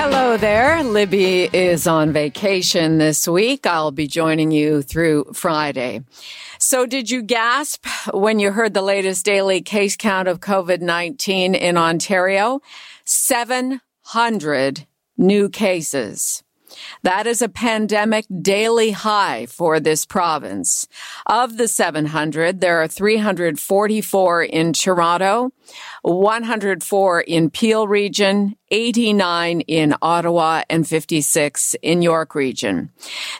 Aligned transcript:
Hello 0.00 0.36
there. 0.36 0.84
Libby 0.84 1.50
is 1.52 1.88
on 1.88 2.12
vacation 2.12 2.98
this 2.98 3.26
week. 3.26 3.66
I'll 3.66 3.90
be 3.90 4.06
joining 4.06 4.52
you 4.52 4.80
through 4.80 5.32
Friday. 5.34 6.02
So 6.60 6.86
did 6.86 7.10
you 7.10 7.20
gasp 7.20 7.84
when 8.14 8.38
you 8.38 8.52
heard 8.52 8.74
the 8.74 8.80
latest 8.80 9.24
daily 9.24 9.60
case 9.60 9.96
count 9.96 10.28
of 10.28 10.38
COVID-19 10.38 11.56
in 11.56 11.76
Ontario? 11.76 12.60
700 13.06 14.86
new 15.16 15.48
cases. 15.48 16.44
That 17.02 17.26
is 17.26 17.42
a 17.42 17.48
pandemic 17.48 18.26
daily 18.42 18.90
high 18.90 19.46
for 19.46 19.80
this 19.80 20.04
province. 20.04 20.86
Of 21.26 21.56
the 21.56 21.68
700, 21.68 22.60
there 22.60 22.82
are 22.82 22.88
344 22.88 24.42
in 24.42 24.72
Toronto, 24.72 25.50
104 26.02 27.20
in 27.20 27.50
Peel 27.50 27.86
region, 27.88 28.56
89 28.70 29.60
in 29.62 29.94
Ottawa, 30.02 30.62
and 30.68 30.86
56 30.86 31.74
in 31.82 32.02
York 32.02 32.34
region. 32.34 32.90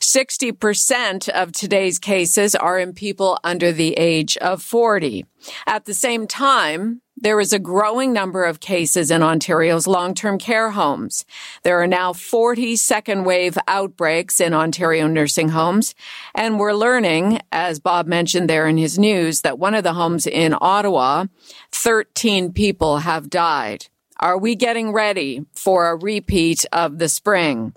60% 0.01 1.29
of 1.29 1.53
today's 1.53 1.99
cases 1.99 2.55
are 2.55 2.79
in 2.79 2.93
people 2.93 3.39
under 3.45 3.73
the 3.73 3.95
age 3.95 4.37
of 4.39 4.63
40. 4.63 5.27
At 5.67 5.85
the 5.85 5.95
same 5.95 6.27
time, 6.27 7.03
there 7.21 7.41
is 7.41 7.53
a 7.53 7.59
growing 7.59 8.13
number 8.13 8.45
of 8.45 8.61
cases 8.61 9.11
in 9.11 9.23
Ontario's 9.23 9.87
long-term 9.87 10.39
care 10.39 10.71
homes. 10.71 11.25
There 11.63 11.81
are 11.81 11.87
now 11.87 12.13
40 12.13 12.77
second 12.77 13.25
wave 13.25 13.59
outbreaks 13.67 14.41
in 14.41 14.55
Ontario 14.55 15.07
nursing 15.07 15.51
homes. 15.51 15.95
And 16.35 16.59
we're 16.59 16.75
learning, 16.75 17.41
as 17.51 17.81
Bob 17.81 18.07
mentioned 18.07 18.49
there 18.49 18.67
in 18.67 18.79
his 18.79 18.99
news, 18.99 19.41
that 19.43 19.59
one 19.59 19.75
of 19.75 19.85
the 19.85 19.95
homes 19.95 20.27
in 20.27 20.55
Ottawa, 20.61 21.27
13 21.73 22.53
people 22.53 22.99
have 22.99 23.31
died. 23.31 23.87
Are 24.21 24.37
we 24.37 24.57
getting 24.57 24.93
ready 24.93 25.47
for 25.55 25.89
a 25.89 25.97
repeat 25.97 26.67
of 26.73 26.99
the 26.99 27.09
spring? 27.09 27.73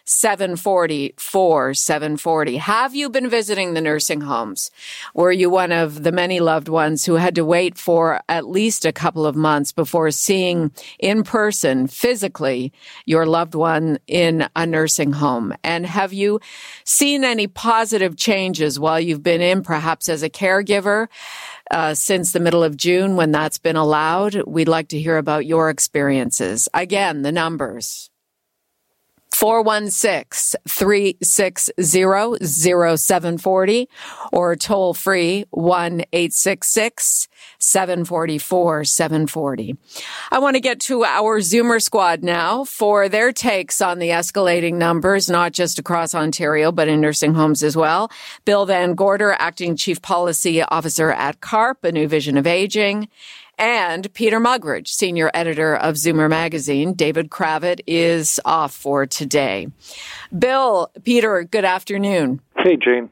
1-866-740-4740. 0.06 2.58
Have 2.58 2.94
you 2.94 3.10
been 3.10 3.28
visiting 3.28 3.74
the 3.74 3.80
nursing 3.80 4.20
homes? 4.22 4.70
Were 5.14 5.32
you 5.32 5.50
one 5.50 5.72
of 5.72 6.02
the 6.02 6.12
many 6.12 6.40
loved 6.40 6.68
ones 6.68 7.04
who 7.04 7.14
had 7.14 7.34
to 7.36 7.44
wait 7.44 7.78
for 7.78 8.20
at 8.28 8.46
least 8.46 8.84
a 8.84 8.92
couple 8.92 9.26
of 9.26 9.36
months 9.36 9.72
before 9.72 10.10
seeing 10.10 10.72
in 10.98 11.22
person, 11.22 11.86
physically, 11.86 12.72
your 13.06 13.26
loved 13.26 13.54
one 13.54 13.98
in 14.06 14.48
a 14.54 14.66
nursing 14.66 15.12
home? 15.12 15.54
And 15.62 15.86
have 15.86 16.12
you 16.12 16.40
seen 16.84 17.24
any 17.24 17.46
positive 17.46 18.16
changes 18.16 18.78
while 18.78 19.00
you've 19.00 19.22
been 19.22 19.40
in, 19.40 19.62
perhaps 19.62 20.08
as 20.08 20.22
a 20.22 20.30
caregiver? 20.30 21.08
uh, 21.70 21.94
since 21.94 22.32
the 22.32 22.40
middle 22.40 22.62
of 22.62 22.76
June 22.76 23.16
when 23.16 23.32
that's 23.32 23.56
been 23.56 23.74
allowed. 23.74 24.34
We'd 24.46 24.68
like 24.68 24.88
to 24.88 25.00
hear 25.00 25.16
about 25.16 25.46
your 25.46 25.70
experiences. 25.70 26.68
Again, 26.74 27.22
the 27.22 27.32
numbers 27.32 28.10
416 29.34 30.60
360 30.68 31.72
0740 32.96 33.88
or 34.32 34.54
toll 34.54 34.94
free 34.94 35.44
1 35.50 36.04
866 36.12 37.28
744 37.58 38.84
740. 38.84 39.76
I 40.30 40.38
want 40.38 40.54
to 40.54 40.60
get 40.60 40.78
to 40.82 41.04
our 41.04 41.40
Zoomer 41.40 41.82
squad 41.82 42.22
now 42.22 42.62
for 42.64 43.08
their 43.08 43.32
takes 43.32 43.80
on 43.80 43.98
the 43.98 44.10
escalating 44.10 44.74
numbers, 44.74 45.28
not 45.28 45.52
just 45.52 45.80
across 45.80 46.14
Ontario, 46.14 46.70
but 46.70 46.86
in 46.86 47.00
nursing 47.00 47.34
homes 47.34 47.64
as 47.64 47.76
well. 47.76 48.12
Bill 48.44 48.66
Van 48.66 48.94
Gorder, 48.94 49.32
Acting 49.32 49.76
Chief 49.76 50.00
Policy 50.00 50.62
Officer 50.62 51.10
at 51.10 51.40
CARP, 51.40 51.82
A 51.82 51.90
New 51.90 52.06
Vision 52.06 52.36
of 52.36 52.46
Aging 52.46 53.08
and 53.58 54.12
Peter 54.14 54.40
Muggeridge, 54.40 54.88
senior 54.88 55.30
editor 55.34 55.74
of 55.76 55.94
Zoomer 55.94 56.28
magazine. 56.28 56.94
David 56.94 57.30
Kravitz 57.30 57.80
is 57.86 58.40
off 58.44 58.74
for 58.74 59.06
today. 59.06 59.68
Bill, 60.36 60.90
Peter, 61.02 61.44
good 61.44 61.64
afternoon. 61.64 62.40
Hey, 62.56 62.76
Jane. 62.76 63.10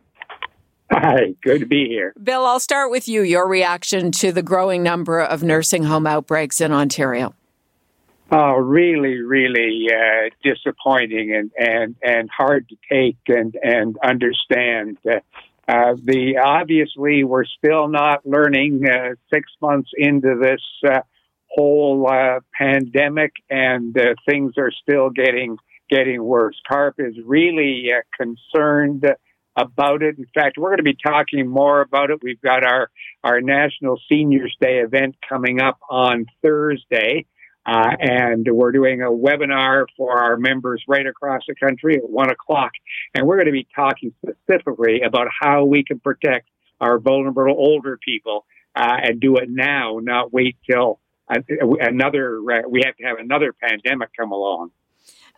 Hi, 0.91 1.35
good 1.43 1.61
to 1.61 1.67
be 1.67 1.89
here. 1.89 2.13
Bill, 2.23 2.45
I'll 2.45 2.61
start 2.61 2.91
with 2.91 3.09
you. 3.09 3.23
Your 3.23 3.49
reaction 3.49 4.13
to 4.13 4.31
the 4.31 4.43
growing 4.43 4.83
number 4.83 5.21
of 5.21 5.43
nursing 5.43 5.85
home 5.85 6.07
outbreaks 6.07 6.61
in 6.61 6.71
Ontario. 6.71 7.35
Oh, 8.31 8.53
really, 8.55 9.21
really 9.21 9.89
uh, 9.91 10.31
disappointing 10.43 11.35
and, 11.35 11.51
and, 11.59 11.97
and 12.03 12.31
hard 12.31 12.69
to 12.71 12.77
take 12.91 13.19
and, 13.29 13.55
and 13.63 13.97
understand. 14.03 14.99
Uh, 15.07 15.21
uh, 15.69 15.95
the 16.03 16.39
obviously 16.45 17.25
we're 17.25 17.45
still 17.45 17.89
not 17.89 18.27
learning 18.27 18.83
uh, 18.85 19.15
six 19.33 19.51
months 19.61 19.91
into 19.97 20.39
this 20.41 20.63
uh, 20.89 21.01
whole 21.49 22.09
uh, 22.11 22.41
pandemic, 22.57 23.33
and 23.49 23.97
uh, 23.97 24.15
things 24.29 24.55
are 24.59 24.73
still 24.73 25.11
getting 25.11 25.57
getting 25.89 26.23
worse. 26.23 26.61
CARP 26.69 26.95
is 26.99 27.15
really 27.25 27.91
uh, 27.93 28.01
concerned 28.17 29.05
about 29.57 30.03
it. 30.03 30.19
In 30.19 30.27
fact, 30.35 30.57
we're 30.57 30.71
going 30.71 30.79
to 30.79 30.83
be 30.83 30.97
talking 31.05 31.47
more 31.47 31.83
about 31.83 32.11
it. 32.11 32.21
We've 32.23 32.41
got 32.41 32.65
our 32.65 32.91
our 33.23 33.41
National 33.41 34.01
Seniors 34.09 34.57
Day 34.61 34.79
event 34.79 35.17
coming 35.29 35.61
up 35.61 35.79
on 35.89 36.27
Thursday. 36.43 37.27
Uh, 37.65 37.91
and 38.01 38.47
we're 38.51 38.73
doing 38.73 39.03
a 39.03 39.11
webinar 39.11 39.87
for 39.97 40.19
our 40.19 40.37
members 40.37 40.83
right 40.89 41.07
across 41.07 41.43
the 41.47 41.55
country 41.55 41.97
at 41.97 42.09
one 42.09 42.29
o'clock. 42.31 42.73
And 43.15 43.27
we're 43.27 43.37
going 43.37 43.47
to 43.47 43.53
be 43.53 43.69
talking 43.75 44.13
specifically 44.25 45.03
about 45.03 45.29
how 45.41 45.65
we 45.65 45.85
can 45.85 46.01
protect 46.01 46.49
our 46.81 46.99
vulnerable 46.99 47.55
older 47.57 47.99
people 48.05 48.45
uh, 48.75 48.97
and 49.03 49.21
do 49.21 49.37
it 49.37 49.49
now, 49.49 50.01
not 50.03 50.33
wait 50.33 50.57
till 50.69 50.99
another, 51.29 52.39
uh, 52.39 52.69
we 52.69 52.83
have 52.85 52.97
to 52.97 53.05
have 53.05 53.19
another 53.19 53.53
pandemic 53.53 54.11
come 54.19 54.33
along. 54.33 54.71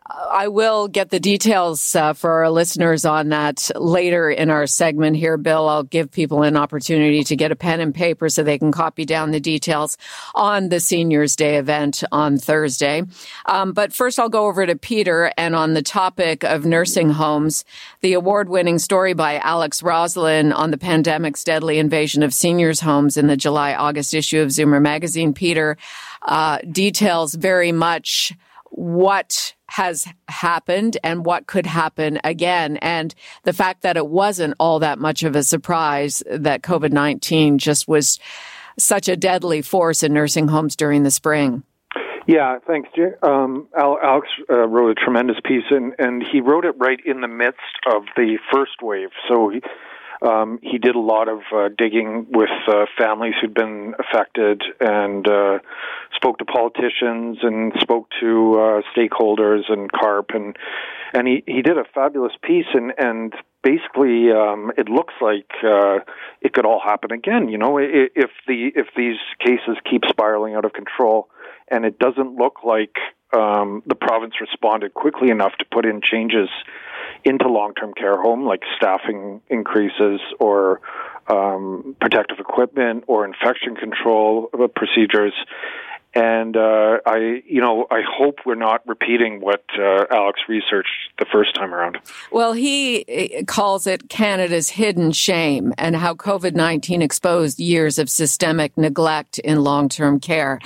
I 0.06 0.48
will 0.48 0.86
get 0.86 1.08
the 1.08 1.18
details 1.18 1.96
uh, 1.96 2.12
for 2.12 2.30
our 2.30 2.50
listeners 2.50 3.06
on 3.06 3.30
that 3.30 3.70
later 3.74 4.28
in 4.28 4.50
our 4.50 4.66
segment 4.66 5.16
here, 5.16 5.38
Bill. 5.38 5.66
I'll 5.66 5.82
give 5.82 6.10
people 6.10 6.42
an 6.42 6.58
opportunity 6.58 7.24
to 7.24 7.36
get 7.36 7.52
a 7.52 7.56
pen 7.56 7.80
and 7.80 7.94
paper 7.94 8.28
so 8.28 8.42
they 8.42 8.58
can 8.58 8.70
copy 8.70 9.06
down 9.06 9.30
the 9.30 9.40
details 9.40 9.96
on 10.34 10.68
the 10.68 10.78
Seniors 10.78 11.36
Day 11.36 11.56
event 11.56 12.04
on 12.12 12.36
Thursday. 12.36 13.04
Um, 13.46 13.72
but 13.72 13.94
first, 13.94 14.18
I'll 14.18 14.28
go 14.28 14.46
over 14.46 14.66
to 14.66 14.76
Peter 14.76 15.32
and 15.38 15.56
on 15.56 15.72
the 15.72 15.82
topic 15.82 16.44
of 16.44 16.66
nursing 16.66 17.08
homes, 17.08 17.64
the 18.02 18.12
award 18.12 18.50
winning 18.50 18.78
story 18.78 19.14
by 19.14 19.38
Alex 19.38 19.82
Roslin 19.82 20.52
on 20.52 20.70
the 20.70 20.78
pandemic's 20.78 21.44
deadly 21.44 21.78
invasion 21.78 22.22
of 22.22 22.34
seniors' 22.34 22.80
homes 22.80 23.16
in 23.16 23.26
the 23.26 23.38
July 23.38 23.72
August 23.72 24.12
issue 24.12 24.42
of 24.42 24.48
Zoomer 24.48 24.82
magazine. 24.82 25.32
Peter 25.32 25.78
uh, 26.20 26.58
details 26.70 27.34
very 27.34 27.72
much 27.72 28.34
what 28.76 29.54
has 29.68 30.06
happened 30.28 30.96
and 31.04 31.24
what 31.24 31.46
could 31.46 31.66
happen 31.66 32.18
again. 32.24 32.76
And 32.78 33.14
the 33.44 33.52
fact 33.52 33.82
that 33.82 33.96
it 33.96 34.08
wasn't 34.08 34.54
all 34.58 34.80
that 34.80 34.98
much 34.98 35.22
of 35.22 35.36
a 35.36 35.44
surprise 35.44 36.22
that 36.30 36.62
COVID-19 36.62 37.58
just 37.58 37.86
was 37.86 38.18
such 38.76 39.08
a 39.08 39.16
deadly 39.16 39.62
force 39.62 40.02
in 40.02 40.12
nursing 40.12 40.48
homes 40.48 40.74
during 40.74 41.04
the 41.04 41.10
spring. 41.12 41.62
Yeah, 42.26 42.58
thanks. 42.66 42.88
Um, 43.22 43.68
Alex 43.78 44.28
uh, 44.50 44.66
wrote 44.66 44.90
a 44.90 44.94
tremendous 44.94 45.36
piece, 45.44 45.64
and, 45.70 45.92
and 45.98 46.24
he 46.32 46.40
wrote 46.40 46.64
it 46.64 46.74
right 46.78 46.98
in 47.04 47.20
the 47.20 47.28
midst 47.28 47.60
of 47.86 48.04
the 48.16 48.38
first 48.52 48.82
wave. 48.82 49.10
So 49.28 49.50
he, 49.50 49.60
um, 50.26 50.58
he 50.62 50.78
did 50.78 50.94
a 50.96 51.00
lot 51.00 51.28
of 51.28 51.40
uh, 51.54 51.68
digging 51.76 52.26
with 52.30 52.48
uh, 52.66 52.86
families 52.96 53.34
who'd 53.40 53.54
been 53.54 53.94
affected 53.98 54.62
and 54.80 55.28
uh, 55.28 55.58
spoke 56.14 56.38
to 56.38 56.44
politicians 56.44 57.38
and 57.42 57.72
spoke 57.80 58.08
to 58.20 58.54
uh, 58.54 58.82
stakeholders 58.96 59.62
and 59.68 59.90
CARP, 59.90 60.34
and 60.34 60.56
and 61.12 61.28
he 61.28 61.42
he 61.46 61.62
did 61.62 61.78
a 61.78 61.84
fabulous 61.94 62.32
piece, 62.42 62.66
and 62.74 62.92
and 62.98 63.34
basically 63.62 64.30
um, 64.30 64.72
it 64.76 64.88
looks 64.88 65.14
like 65.20 65.50
uh, 65.64 65.98
it 66.40 66.52
could 66.52 66.66
all 66.66 66.80
happen 66.80 67.12
again. 67.12 67.48
You 67.48 67.58
know, 67.58 67.78
if 67.78 68.30
the 68.46 68.70
if 68.74 68.88
these 68.96 69.18
cases 69.40 69.76
keep 69.88 70.02
spiraling 70.08 70.54
out 70.54 70.64
of 70.64 70.72
control, 70.72 71.28
and 71.70 71.84
it 71.84 71.98
doesn't 71.98 72.36
look 72.36 72.64
like 72.64 72.96
um, 73.34 73.82
the 73.86 73.94
province 73.94 74.34
responded 74.40 74.94
quickly 74.94 75.30
enough 75.30 75.52
to 75.58 75.64
put 75.70 75.84
in 75.84 76.00
changes 76.00 76.48
into 77.24 77.48
long-term 77.48 77.94
care 77.94 78.20
home, 78.20 78.44
like 78.44 78.62
staffing 78.76 79.40
increases 79.48 80.20
or 80.38 80.80
um, 81.28 81.96
protective 82.00 82.38
equipment 82.38 83.04
or 83.06 83.24
infection 83.24 83.76
control 83.76 84.50
procedures. 84.76 85.32
And 86.14 86.56
uh, 86.56 86.98
I, 87.04 87.42
you 87.44 87.60
know, 87.60 87.86
I 87.90 88.02
hope 88.08 88.38
we're 88.46 88.54
not 88.54 88.86
repeating 88.86 89.40
what 89.40 89.64
uh, 89.76 90.04
Alex 90.10 90.40
researched 90.48 91.10
the 91.18 91.24
first 91.24 91.54
time 91.56 91.74
around. 91.74 91.98
Well, 92.30 92.52
he 92.52 93.04
eh, 93.08 93.42
calls 93.44 93.86
it 93.88 94.08
Canada's 94.08 94.68
hidden 94.68 95.10
shame 95.10 95.74
and 95.76 95.96
how 95.96 96.14
COVID 96.14 96.54
19 96.54 97.02
exposed 97.02 97.58
years 97.58 97.98
of 97.98 98.08
systemic 98.08 98.76
neglect 98.78 99.38
in 99.40 99.64
long 99.64 99.88
term 99.88 100.20
care. 100.20 100.60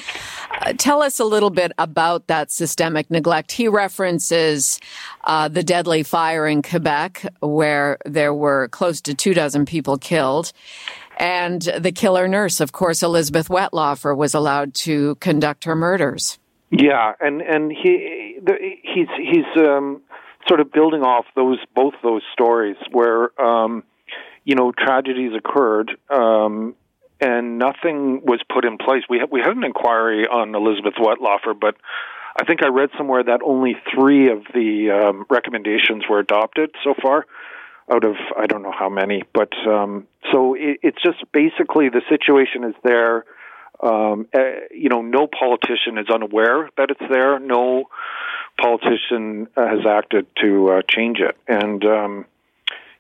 Uh, 0.61 0.75
tell 0.77 1.03
us 1.03 1.19
a 1.19 1.25
little 1.25 1.51
bit 1.51 1.73
about 1.79 2.27
that 2.27 2.51
systemic 2.51 3.11
neglect. 3.11 3.53
He 3.53 3.69
references 3.69 4.79
uh, 5.25 5.49
the 5.49 5.63
deadly 5.63 6.03
fire 6.03 6.47
in 6.47 6.61
Quebec, 6.61 7.25
where 7.41 7.99
there 8.05 8.35
were 8.35 8.69
close 8.69 9.01
to 9.03 9.15
two 9.15 9.33
dozen 9.33 9.65
people 9.65 9.97
killed. 9.97 10.53
And 11.19 11.61
the 11.61 11.91
killer 11.91 12.29
nurse, 12.29 12.61
of 12.61 12.71
course, 12.71 13.03
Elizabeth 13.03 13.49
Wettlaufer, 13.49 14.17
was 14.17 14.35
allowed 14.35 14.75
to 14.75 15.17
conduct 15.17 15.65
her 15.65 15.75
murders. 15.75 16.39
Yeah, 16.71 17.13
and 17.21 17.43
and 17.43 17.73
he 17.73 18.39
he's 18.83 19.09
he's 19.17 19.67
um, 19.67 20.03
sort 20.47 20.61
of 20.61 20.71
building 20.71 21.03
off 21.03 21.27
those 21.35 21.59
both 21.75 21.95
those 22.03 22.23
stories 22.33 22.77
where 22.93 23.41
um, 23.41 23.83
you 24.45 24.55
know 24.55 24.71
tragedies 24.71 25.33
occurred 25.37 25.91
um, 26.09 26.77
and 27.21 27.59
nothing 27.59 28.21
was 28.25 28.41
put 28.53 28.65
in 28.65 28.79
place. 28.79 29.03
We 29.11 29.19
had, 29.19 29.31
we 29.31 29.41
had 29.41 29.57
an 29.57 29.65
inquiry 29.65 30.27
on 30.27 30.55
Elizabeth 30.55 30.95
Wettlaufer, 31.01 31.59
but 31.59 31.75
I 32.41 32.45
think 32.45 32.63
I 32.63 32.69
read 32.69 32.91
somewhere 32.97 33.25
that 33.25 33.41
only 33.45 33.75
three 33.93 34.31
of 34.31 34.45
the 34.55 34.91
um, 34.91 35.27
recommendations 35.29 36.05
were 36.09 36.21
adopted 36.21 36.71
so 36.85 36.95
far 37.03 37.27
out 37.91 38.05
of 38.05 38.17
I 38.37 38.47
don't 38.47 38.63
know 38.63 38.75
how 38.77 38.89
many, 38.89 39.23
but 39.33 39.53
um, 39.67 40.07
so 40.33 40.55
it, 40.55 40.81
it's 40.83 41.03
just 41.03 41.19
basically 41.33 41.89
the 41.89 42.03
situation 42.09 42.65
is 42.65 42.75
there. 42.83 43.25
Um, 43.81 44.27
uh, 44.35 44.67
you 44.73 44.89
know, 44.89 45.03
no 45.03 45.29
politician 45.29 45.99
is 45.99 46.07
unaware 46.13 46.69
that 46.77 46.91
it's 46.91 47.13
there. 47.13 47.39
No 47.39 47.85
politician 48.61 49.47
has 49.57 49.87
acted 49.89 50.27
to 50.43 50.71
uh, 50.71 50.83
change 50.89 51.19
it, 51.21 51.37
and 51.47 51.85
um, 51.85 52.27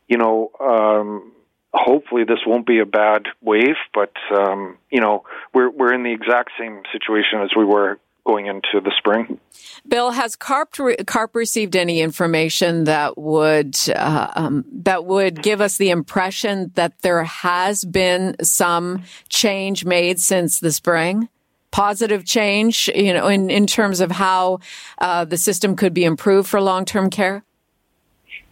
you 0.06 0.16
know, 0.16 0.50
um, 0.60 1.32
hopefully 1.74 2.24
this 2.24 2.38
won't 2.46 2.66
be 2.66 2.78
a 2.78 2.86
bad 2.86 3.26
wave. 3.42 3.76
But 3.92 4.12
um, 4.32 4.78
you 4.90 5.00
know, 5.00 5.24
we're 5.52 5.70
we're 5.70 5.92
in 5.92 6.04
the 6.04 6.12
exact 6.12 6.52
same 6.58 6.82
situation 6.92 7.40
as 7.42 7.50
we 7.56 7.64
were 7.64 7.98
going 8.28 8.46
into 8.46 8.80
the 8.80 8.92
spring. 8.98 9.40
Bill, 9.86 10.10
has 10.10 10.36
CARP, 10.36 10.74
CARP 11.06 11.34
received 11.34 11.74
any 11.74 12.00
information 12.02 12.84
that 12.84 13.16
would 13.16 13.76
uh, 13.94 14.30
um, 14.36 14.64
that 14.70 15.06
would 15.06 15.42
give 15.42 15.60
us 15.60 15.78
the 15.78 15.90
impression 15.90 16.70
that 16.74 17.00
there 17.00 17.24
has 17.24 17.84
been 17.84 18.36
some 18.42 19.02
change 19.30 19.84
made 19.84 20.20
since 20.20 20.60
the 20.60 20.72
spring? 20.72 21.28
Positive 21.70 22.24
change, 22.24 22.88
you 22.94 23.12
know, 23.12 23.28
in, 23.28 23.50
in 23.50 23.66
terms 23.66 24.00
of 24.00 24.10
how 24.10 24.60
uh, 24.98 25.24
the 25.24 25.38
system 25.38 25.74
could 25.76 25.94
be 25.94 26.04
improved 26.04 26.48
for 26.48 26.60
long 26.60 26.84
term 26.84 27.08
care? 27.08 27.44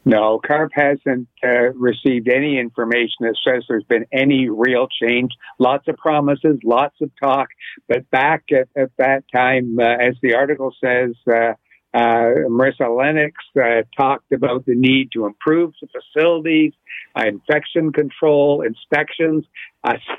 No, 0.08 0.38
CARP 0.38 0.70
hasn't 0.72 1.26
uh, 1.42 1.72
received 1.74 2.28
any 2.28 2.60
information 2.60 3.16
that 3.22 3.36
says 3.44 3.64
there's 3.68 3.82
been 3.82 4.06
any 4.12 4.48
real 4.48 4.86
change. 5.02 5.32
Lots 5.58 5.88
of 5.88 5.96
promises, 5.96 6.60
lots 6.62 6.94
of 7.02 7.10
talk, 7.20 7.48
but 7.88 8.08
back 8.12 8.44
at, 8.52 8.68
at 8.80 8.92
that 8.98 9.24
time, 9.34 9.76
uh, 9.80 9.82
as 9.82 10.14
the 10.22 10.34
article 10.34 10.72
says, 10.80 11.16
uh, 11.28 11.54
uh 11.92 12.46
Marissa 12.48 12.88
Lennox 12.96 13.34
uh, 13.60 13.82
talked 13.96 14.30
about 14.30 14.64
the 14.64 14.76
need 14.76 15.10
to 15.10 15.26
improve 15.26 15.72
the 15.82 15.88
facilities, 15.88 16.72
uh, 17.18 17.24
infection 17.26 17.92
control, 17.92 18.62
inspections, 18.62 19.44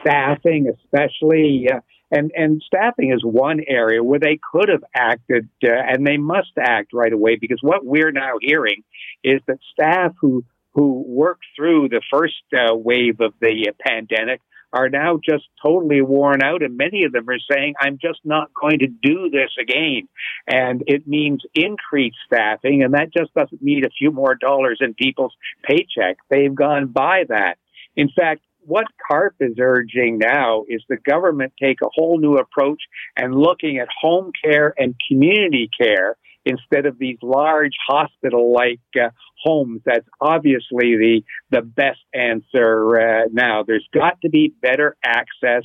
staffing, 0.02 0.68
especially 0.68 1.70
and 2.12 2.32
and 2.36 2.62
staffing 2.66 3.12
is 3.12 3.24
one 3.24 3.60
area 3.68 4.04
where 4.04 4.20
they 4.20 4.40
could 4.52 4.70
have 4.70 4.84
acted 4.94 5.50
uh, 5.64 5.70
and 5.72 6.06
they 6.06 6.18
must 6.18 6.52
act 6.60 6.94
right 6.94 7.14
away 7.14 7.38
because 7.40 7.60
what 7.62 7.86
we're 7.86 8.12
now 8.12 8.34
hearing 8.42 8.84
is 9.24 9.42
that 9.48 9.60
staff 9.72 10.14
who 10.22 10.44
who 10.74 11.04
worked 11.08 11.46
through 11.56 11.90
the 11.90 12.02
first 12.12 12.36
uh, 12.54 12.76
wave 12.76 13.20
of 13.20 13.34
the 13.42 13.72
pandemic 13.80 14.42
are 14.74 14.90
now 14.90 15.18
just 15.18 15.46
totally 15.64 16.02
worn 16.02 16.44
out 16.44 16.62
and 16.62 16.78
many 16.78 17.04
of 17.04 17.12
them 17.12 17.28
are 17.30 17.40
saying 17.52 17.74
i'm 17.80 17.98
just 18.02 18.20
not 18.24 18.52
going 18.54 18.80
to 18.80 18.88
do 18.88 19.30
this 19.30 19.50
again. 19.60 20.08
And 20.46 20.84
it 20.88 21.08
means 21.08 21.42
increased 21.56 22.18
staffing 22.26 22.84
and 22.84 22.94
that 22.94 23.14
just 23.14 23.34
doesn't 23.34 23.62
mean 23.62 23.86
a 23.86 23.90
few 23.90 24.12
more 24.12 24.36
dollars 24.36 24.80
in 24.82 24.94
people's 24.94 25.34
paycheck. 25.64 26.18
They've 26.30 26.54
gone 26.54 26.88
by 26.88 27.24
that. 27.30 27.56
In 27.96 28.10
fact 28.10 28.42
what 28.68 28.86
CARP 29.10 29.36
is 29.40 29.56
urging 29.60 30.18
now 30.20 30.66
is 30.68 30.84
the 30.90 30.98
government 30.98 31.54
take 31.58 31.82
a 31.82 31.90
whole 31.94 32.20
new 32.20 32.36
approach 32.36 32.82
and 33.16 33.34
looking 33.34 33.78
at 33.78 33.88
home 34.02 34.32
care 34.44 34.74
and 34.78 34.94
community 35.08 35.70
care 35.80 36.18
instead 36.44 36.86
of 36.86 37.00
these 37.00 37.18
large 37.22 37.72
hospital-like 37.88 38.82
uh, 39.02 39.10
homes. 39.42 39.82
That's 39.86 40.08
obviously 40.20 40.98
the 40.98 41.22
the 41.50 41.62
best 41.62 42.00
answer 42.14 43.00
uh, 43.00 43.28
now. 43.32 43.64
There's 43.64 43.88
got 43.94 44.20
to 44.22 44.30
be 44.30 44.54
better 44.62 44.98
access 45.04 45.64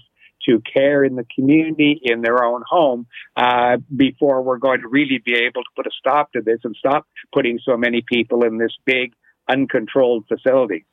to 0.49 0.61
care 0.73 1.05
in 1.05 1.17
the 1.17 1.27
community 1.35 2.01
in 2.03 2.23
their 2.23 2.45
own 2.45 2.63
home 2.69 3.07
uh, 3.37 3.79
before 3.95 4.43
we're 4.43 4.59
going 4.59 4.81
to 4.81 4.89
really 4.89 5.21
be 5.25 5.35
able 5.35 5.63
to 5.63 5.71
put 5.75 5.87
a 5.87 5.91
stop 5.99 6.33
to 6.33 6.41
this 6.41 6.59
and 6.63 6.77
stop 6.77 7.07
putting 7.33 7.59
so 7.65 7.77
many 7.77 8.03
people 8.07 8.45
in 8.45 8.59
this 8.59 8.77
big 8.85 9.13
uncontrolled 9.49 10.25
facility. 10.29 10.85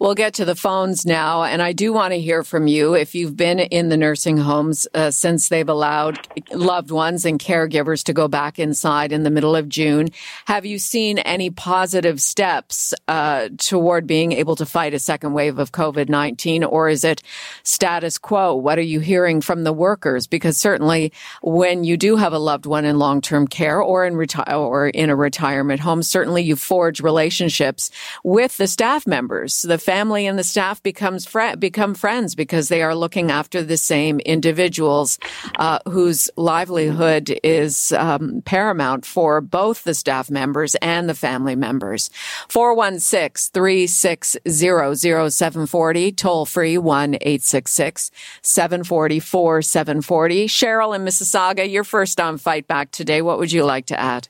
We'll 0.00 0.14
get 0.14 0.34
to 0.34 0.44
the 0.44 0.56
phones 0.56 1.06
now, 1.06 1.44
and 1.44 1.62
I 1.62 1.72
do 1.72 1.92
want 1.92 2.12
to 2.12 2.20
hear 2.20 2.42
from 2.42 2.66
you 2.66 2.94
if 2.94 3.14
you've 3.14 3.36
been 3.36 3.60
in 3.60 3.88
the 3.90 3.96
nursing 3.96 4.36
homes 4.36 4.88
uh, 4.94 5.10
since 5.10 5.48
they've 5.48 5.68
allowed 5.68 6.18
loved 6.52 6.90
ones 6.90 7.24
and 7.24 7.38
caregivers 7.38 8.02
to 8.04 8.12
go 8.12 8.26
back 8.26 8.58
inside 8.58 9.12
in 9.12 9.22
the 9.22 9.30
middle 9.30 9.54
of 9.54 9.68
June. 9.68 10.08
Have 10.46 10.66
you 10.66 10.78
seen 10.78 11.18
any 11.18 11.50
positive 11.50 12.20
steps 12.20 12.92
uh, 13.06 13.50
toward 13.58 14.06
being 14.06 14.32
able 14.32 14.56
to 14.56 14.66
fight 14.66 14.94
a 14.94 14.98
second 14.98 15.32
wave 15.32 15.58
of 15.58 15.72
COVID 15.72 16.08
19, 16.08 16.64
or 16.64 16.88
is 16.88 17.04
it 17.04 17.22
status 17.62 18.18
quo? 18.18 18.54
What 18.54 18.78
are 18.78 18.82
you 18.82 19.00
hearing 19.00 19.40
from 19.40 19.64
the 19.64 19.72
workers? 19.72 20.26
Because 20.26 20.58
certainly 20.58 21.12
when 21.42 21.84
you 21.84 21.96
do 21.96 22.16
have 22.16 22.32
a 22.32 22.38
loved 22.38 22.66
one 22.66 22.84
in 22.84 22.98
long 22.98 23.20
term 23.20 23.46
care 23.46 23.80
or 23.80 24.04
in, 24.04 24.14
reti- 24.14 24.52
or 24.52 24.88
in 24.88 25.10
a 25.10 25.16
retirement 25.16 25.80
home, 25.80 26.02
certainly 26.02 26.42
you 26.42 26.56
forge 26.56 27.00
relationships 27.00 27.90
with 28.24 28.56
the 28.56 28.66
staff 28.66 29.06
members, 29.06 29.43
the 29.46 29.78
family 29.78 30.26
and 30.26 30.38
the 30.38 30.44
staff 30.44 30.82
becomes 30.82 31.26
fr- 31.26 31.56
become 31.58 31.94
friends 31.94 32.34
because 32.34 32.68
they 32.68 32.82
are 32.82 32.94
looking 32.94 33.30
after 33.30 33.62
the 33.62 33.76
same 33.76 34.20
individuals 34.20 35.18
uh, 35.58 35.78
whose 35.88 36.30
livelihood 36.36 37.38
is 37.42 37.92
um, 37.92 38.42
paramount 38.44 39.04
for 39.04 39.40
both 39.40 39.84
the 39.84 39.94
staff 39.94 40.30
members 40.30 40.74
and 40.76 41.08
the 41.08 41.14
family 41.14 41.56
members. 41.56 42.10
416 42.48 43.52
360 43.52 44.38
0740, 44.50 46.12
toll 46.12 46.46
free 46.46 46.78
1 46.78 47.14
866 47.14 48.10
744 48.42 49.62
740. 49.62 50.46
Cheryl 50.46 50.96
in 50.96 51.04
Mississauga, 51.04 51.70
you're 51.70 51.84
first 51.84 52.20
on 52.20 52.38
Fight 52.38 52.66
Back 52.66 52.90
today. 52.90 53.22
What 53.22 53.38
would 53.38 53.52
you 53.52 53.64
like 53.64 53.86
to 53.86 53.98
add? 53.98 54.28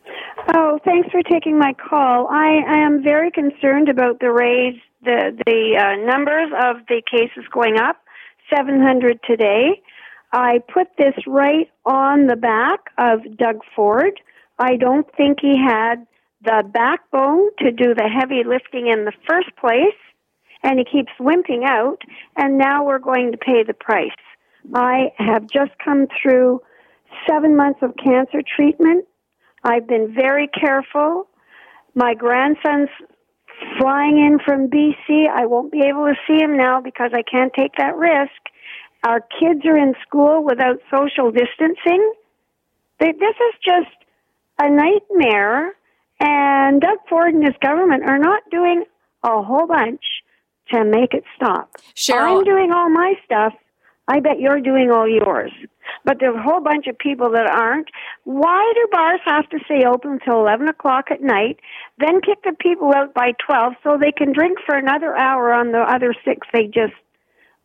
Oh, 0.49 0.79
thanks 0.85 1.09
for 1.11 1.23
taking 1.23 1.59
my 1.59 1.73
call. 1.73 2.29
I, 2.29 2.61
I 2.69 2.79
am 2.79 3.03
very 3.03 3.31
concerned 3.31 3.89
about 3.89 4.21
the 4.21 4.31
raise 4.31 4.79
the 5.03 5.37
the 5.47 5.77
uh, 5.79 6.07
numbers 6.07 6.51
of 6.63 6.87
the 6.89 7.03
cases 7.11 7.45
going 7.53 7.79
up, 7.79 7.97
700 8.55 9.21
today. 9.27 9.83
I 10.33 10.61
put 10.73 10.89
this 10.99 11.15
right 11.27 11.71
on 11.87 12.27
the 12.27 12.37
back 12.37 12.91
of 12.99 13.21
Doug 13.37 13.61
Ford. 13.75 14.21
I 14.59 14.77
don't 14.77 15.07
think 15.17 15.39
he 15.41 15.57
had 15.57 16.07
the 16.43 16.63
backbone 16.73 17.51
to 17.59 17.71
do 17.71 17.95
the 17.95 18.09
heavy 18.09 18.43
lifting 18.45 18.89
in 18.89 19.05
the 19.05 19.13
first 19.27 19.55
place, 19.57 19.97
and 20.63 20.79
he 20.79 20.85
keeps 20.85 21.13
wimping 21.21 21.65
out, 21.65 22.03
and 22.37 22.59
now 22.59 22.85
we're 22.85 22.99
going 22.99 23.33
to 23.33 23.39
pay 23.39 23.63
the 23.63 23.75
price. 23.75 24.11
I 24.75 25.13
have 25.19 25.43
just 25.43 25.73
come 25.83 26.07
through 26.21 26.61
seven 27.29 27.57
months 27.57 27.81
of 27.83 27.95
cancer 28.03 28.43
treatment. 28.57 29.07
I've 29.64 29.87
been 29.87 30.14
very 30.14 30.49
careful. 30.49 31.26
My 31.94 32.14
grandson's 32.14 32.90
flying 33.78 34.18
in 34.18 34.38
from 34.44 34.68
BC. 34.68 35.28
I 35.28 35.47
won't 35.47 35.73
be 35.73 35.80
able 35.80 36.06
to 36.06 36.14
see 36.26 36.42
him 36.42 36.56
now 36.56 36.80
because 36.80 37.12
I 37.14 37.23
can't 37.23 37.52
take 37.54 37.73
that 37.78 37.97
risk. 37.97 38.33
Our 39.06 39.21
kids 39.21 39.64
are 39.66 39.76
in 39.76 39.94
school 40.06 40.44
without 40.44 40.80
social 40.90 41.30
distancing 41.30 42.12
They, 43.00 43.12
this 43.12 43.37
is 43.37 43.54
just 43.64 43.97
a 44.59 44.71
nightmare, 44.71 45.73
and 46.21 46.80
Doug 46.80 46.99
Ford 47.09 47.35
and 47.35 47.44
his 47.44 47.54
government 47.61 48.04
are 48.04 48.18
not 48.18 48.42
doing 48.50 48.85
a 49.23 49.42
whole 49.42 49.66
bunch 49.66 50.02
to 50.73 50.85
make 50.85 51.12
it 51.12 51.25
stop. 51.37 51.71
Cheryl, 51.94 52.38
I'm 52.38 52.44
doing 52.44 52.71
all 52.73 52.88
my 52.88 53.14
stuff. 53.25 53.52
I 54.06 54.20
bet 54.20 54.38
you're 54.38 54.61
doing 54.61 54.90
all 54.90 55.08
yours. 55.08 55.50
But 56.04 56.18
there's 56.20 56.37
a 56.37 56.42
whole 56.42 56.61
bunch 56.61 56.87
of 56.87 56.99
people 56.99 57.30
that 57.32 57.46
aren't. 57.46 57.88
Why 58.25 58.73
do 58.75 58.88
bars 58.92 59.20
have 59.25 59.49
to 59.50 59.58
stay 59.64 59.84
open 59.87 60.12
until 60.12 60.40
11 60.40 60.68
o'clock 60.68 61.06
at 61.11 61.23
night, 61.23 61.61
then 61.99 62.20
kick 62.20 62.42
the 62.42 62.54
people 62.58 62.92
out 62.94 63.14
by 63.14 63.32
12 63.46 63.75
so 63.82 63.96
they 63.99 64.12
can 64.12 64.32
drink 64.32 64.58
for 64.66 64.75
another 64.75 65.16
hour 65.16 65.52
on 65.52 65.73
the 65.73 65.80
other 65.80 66.14
six 66.25 66.46
they 66.52 66.66
just 66.66 66.94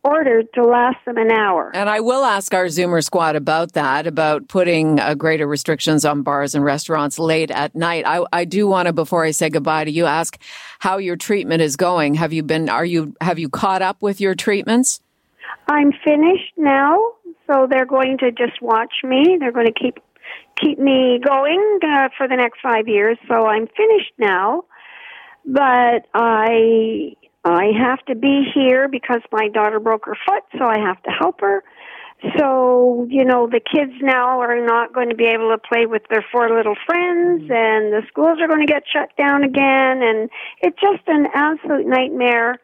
ordered 0.02 0.46
to 0.54 0.64
last 0.64 0.96
them 1.04 1.18
an 1.18 1.30
hour. 1.30 1.70
And 1.74 1.88
I 1.88 2.00
will 2.00 2.24
ask 2.24 2.54
our 2.54 2.66
Zoomer 2.66 3.04
squad 3.04 3.36
about 3.36 3.72
that, 3.72 4.06
about 4.06 4.48
putting 4.48 4.98
uh, 4.98 5.14
greater 5.14 5.46
restrictions 5.46 6.04
on 6.04 6.22
bars 6.22 6.54
and 6.54 6.64
restaurants 6.64 7.18
late 7.18 7.50
at 7.50 7.74
night. 7.74 8.04
I, 8.06 8.24
I 8.32 8.44
do 8.46 8.66
want 8.66 8.86
to, 8.86 8.92
before 8.92 9.24
I 9.24 9.32
say 9.32 9.50
goodbye 9.50 9.84
to 9.84 9.90
you, 9.90 10.06
ask 10.06 10.38
how 10.78 10.98
your 10.98 11.16
treatment 11.16 11.60
is 11.60 11.76
going. 11.76 12.14
Have 12.14 12.32
you 12.32 12.42
been, 12.42 12.70
are 12.70 12.84
you, 12.84 13.14
have 13.20 13.38
you 13.38 13.50
caught 13.50 13.82
up 13.82 14.00
with 14.00 14.20
your 14.20 14.34
treatments? 14.34 15.00
I'm 15.68 15.92
finished 16.04 16.52
now, 16.56 16.98
so 17.46 17.66
they're 17.70 17.86
going 17.86 18.18
to 18.18 18.30
just 18.32 18.60
watch 18.60 18.92
me. 19.04 19.36
They're 19.38 19.52
going 19.52 19.66
to 19.66 19.72
keep 19.72 19.98
keep 20.60 20.78
me 20.78 21.20
going 21.24 21.78
uh, 21.82 22.08
for 22.16 22.28
the 22.28 22.36
next 22.36 22.60
five 22.62 22.86
years. 22.86 23.18
So 23.28 23.46
I'm 23.46 23.66
finished 23.66 24.12
now, 24.18 24.64
but 25.44 26.06
I 26.14 27.14
I 27.44 27.66
have 27.78 28.04
to 28.06 28.14
be 28.14 28.44
here 28.54 28.88
because 28.88 29.22
my 29.32 29.48
daughter 29.48 29.80
broke 29.80 30.06
her 30.06 30.16
foot, 30.26 30.44
so 30.58 30.64
I 30.66 30.78
have 30.78 31.02
to 31.04 31.10
help 31.10 31.40
her. 31.40 31.64
So, 32.36 33.06
you 33.08 33.24
know, 33.24 33.48
the 33.48 33.60
kids 33.60 33.92
now 34.02 34.40
are 34.40 34.64
not 34.64 34.92
going 34.92 35.08
to 35.08 35.14
be 35.14 35.24
able 35.24 35.50
to 35.50 35.58
play 35.58 35.86
with 35.86 36.02
their 36.10 36.24
four 36.30 36.54
little 36.54 36.76
friends 36.86 37.42
Mm-hmm. 37.42 37.52
and 37.52 37.92
the 37.92 38.02
schools 38.08 38.38
are 38.40 38.48
going 38.48 38.66
to 38.66 38.70
get 38.70 38.82
shut 38.92 39.10
down 39.16 39.44
again 39.44 40.02
and 40.02 40.30
it's 40.60 40.78
just 40.80 41.02
an 41.06 41.26
absolute 41.32 41.86
nightmare. 41.86 42.56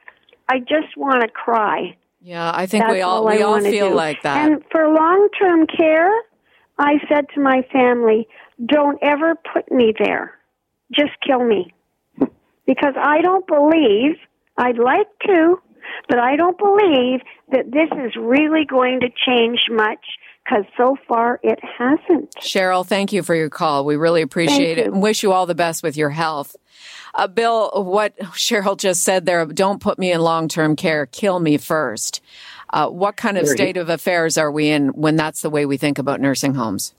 I 0.49 0.59
just 0.59 0.97
want 0.97 1.23
to 1.23 1.29
cry. 1.29 1.97
Yeah, 2.27 2.51
I 2.53 2.67
think 2.67 2.83
That's 2.83 2.95
we 2.95 3.03
all, 3.03 3.25
we 3.25 3.41
all 3.41 3.61
feel 3.61 3.91
do. 3.91 3.95
like 3.95 4.21
that. 4.25 4.51
And 4.51 4.61
for 4.73 4.89
long 4.89 5.29
term 5.41 5.65
care, 5.69 6.11
I 6.77 6.95
said 7.09 7.27
to 7.37 7.41
my 7.41 7.63
family, 7.73 8.27
don't 8.67 8.99
ever 9.01 9.37
put 9.55 9.71
me 9.71 9.95
there. 9.97 10.37
Just 10.93 11.13
kill 11.25 11.45
me. 11.45 11.73
Because 12.67 12.95
I 13.01 13.21
don't 13.23 13.47
believe, 13.47 14.17
I'd 14.59 14.77
like 14.77 15.07
to, 15.29 15.61
but 16.09 16.19
I 16.19 16.35
don't 16.35 16.59
believe 16.59 17.21
that 17.53 17.71
this 17.71 17.97
is 18.05 18.17
really 18.19 18.65
going 18.69 18.99
to 19.03 19.09
change 19.25 19.61
much 19.71 20.05
because 20.47 20.65
so 20.77 20.97
far 21.09 21.41
it 21.43 21.59
hasn't. 21.79 22.31
Cheryl, 22.37 22.87
thank 22.87 23.13
you 23.13 23.23
for 23.23 23.35
your 23.35 23.51
call. 23.51 23.85
We 23.85 23.97
really 23.97 24.23
appreciate 24.23 24.77
Thank 24.77 24.79
it 24.79 24.87
you. 24.87 24.93
and 24.93 25.03
wish 25.03 25.23
you 25.23 25.33
all 25.33 25.47
the 25.47 25.55
best 25.55 25.83
with 25.83 25.97
your 25.97 26.11
health. 26.11 26.55
Uh, 27.15 27.27
Bill, 27.27 27.71
what 27.75 28.17
Cheryl 28.33 28.77
just 28.77 29.03
said 29.03 29.27
there, 29.27 29.45
don't 29.47 29.81
put 29.81 29.99
me 29.99 30.13
in 30.13 30.21
long 30.21 30.49
term 30.49 30.77
care, 30.77 31.07
kill 31.07 31.41
me 31.41 31.57
first. 31.57 32.21
Uh, 32.71 32.89
what 32.89 33.17
kind 33.17 33.39
of 33.39 33.47
state 33.47 33.77
of 33.77 33.89
affairs 33.89 34.37
are 34.37 34.51
we 34.51 34.69
in 34.69 34.89
when 34.89 35.17
that's 35.17 35.41
the 35.41 35.51
way 35.51 35.67
we 35.67 35.77
think 35.77 35.99
about 35.99 36.21
nursing 36.21 36.55
homes? 36.55 36.95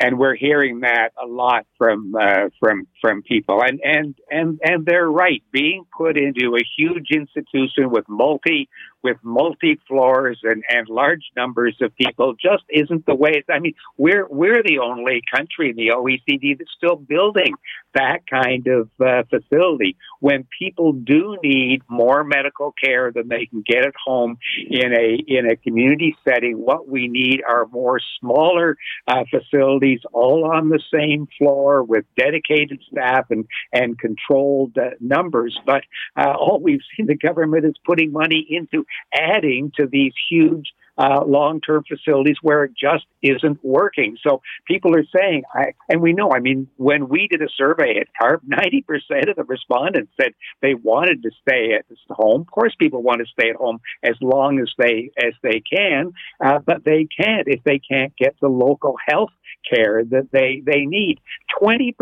and 0.00 0.18
we're 0.18 0.34
hearing 0.34 0.80
that 0.80 1.10
a 1.22 1.26
lot 1.26 1.66
from 1.80 2.14
uh, 2.14 2.50
from 2.60 2.86
from 3.00 3.22
people, 3.22 3.62
and 3.62 3.80
and 3.82 4.14
and 4.30 4.60
and 4.62 4.84
they're 4.84 5.10
right. 5.10 5.42
Being 5.50 5.86
put 5.96 6.18
into 6.18 6.54
a 6.54 6.60
huge 6.76 7.08
institution 7.10 7.88
with 7.88 8.04
multi 8.06 8.68
with 9.02 9.16
multi 9.22 9.80
floors 9.88 10.38
and 10.42 10.62
and 10.68 10.90
large 10.90 11.24
numbers 11.34 11.74
of 11.80 11.96
people 11.96 12.34
just 12.34 12.64
isn't 12.68 13.06
the 13.06 13.14
way. 13.14 13.42
I 13.50 13.60
mean, 13.60 13.72
we're 13.96 14.26
we're 14.28 14.62
the 14.62 14.80
only 14.80 15.22
country 15.34 15.70
in 15.70 15.76
the 15.76 15.92
OECD 15.96 16.58
that's 16.58 16.70
still 16.76 16.96
building 16.96 17.54
that 17.94 18.26
kind 18.28 18.66
of 18.66 18.90
uh, 19.00 19.22
facility. 19.30 19.96
When 20.20 20.46
people 20.58 20.92
do 20.92 21.38
need 21.42 21.80
more 21.88 22.24
medical 22.24 22.74
care 22.84 23.10
than 23.10 23.28
they 23.28 23.46
can 23.46 23.62
get 23.66 23.86
at 23.86 23.94
home 24.04 24.36
in 24.68 24.92
a 24.92 25.18
in 25.26 25.50
a 25.50 25.56
community 25.56 26.14
setting, 26.28 26.58
what 26.58 26.86
we 26.86 27.08
need 27.08 27.40
are 27.48 27.66
more 27.72 28.00
smaller 28.20 28.76
uh, 29.08 29.24
facilities, 29.30 30.00
all 30.12 30.44
on 30.44 30.68
the 30.68 30.82
same 30.92 31.26
floor 31.38 31.69
with 31.78 32.04
dedicated 32.16 32.80
staff 32.90 33.26
and 33.30 33.46
and 33.72 33.98
controlled 33.98 34.76
uh, 34.76 34.90
numbers. 35.00 35.58
But 35.64 35.82
uh, 36.16 36.34
all 36.38 36.60
we've 36.60 36.80
seen 36.96 37.06
the 37.06 37.16
government 37.16 37.64
is 37.64 37.74
putting 37.84 38.12
money 38.12 38.46
into 38.48 38.84
adding 39.14 39.72
to 39.76 39.86
these 39.86 40.12
huge 40.30 40.72
uh, 41.00 41.24
long-term 41.24 41.82
facilities 41.88 42.36
where 42.42 42.64
it 42.64 42.72
just 42.78 43.06
isn't 43.22 43.58
working. 43.64 44.18
So 44.22 44.42
people 44.66 44.94
are 44.94 45.04
saying, 45.16 45.44
I, 45.54 45.72
and 45.88 46.02
we 46.02 46.12
know, 46.12 46.30
I 46.30 46.40
mean, 46.40 46.68
when 46.76 47.08
we 47.08 47.26
did 47.26 47.40
a 47.40 47.48
survey 47.56 47.98
at 47.98 48.08
CARP, 48.20 48.42
90% 48.48 49.30
of 49.30 49.36
the 49.36 49.44
respondents 49.44 50.12
said 50.20 50.34
they 50.60 50.74
wanted 50.74 51.22
to 51.22 51.30
stay 51.40 51.72
at 51.72 51.86
home. 52.10 52.42
Of 52.42 52.50
course, 52.50 52.74
people 52.78 53.02
want 53.02 53.20
to 53.20 53.26
stay 53.32 53.48
at 53.48 53.56
home 53.56 53.80
as 54.02 54.16
long 54.20 54.60
as 54.60 54.70
they, 54.76 55.10
as 55.16 55.32
they 55.42 55.60
can, 55.60 56.12
uh, 56.44 56.58
but 56.58 56.84
they 56.84 57.06
can't 57.06 57.48
if 57.48 57.64
they 57.64 57.78
can't 57.78 58.14
get 58.16 58.36
the 58.42 58.48
local 58.48 58.96
health 59.08 59.30
care 59.72 60.04
that 60.04 60.28
they, 60.32 60.62
they 60.64 60.84
need. 60.84 61.18
20% 61.62 61.94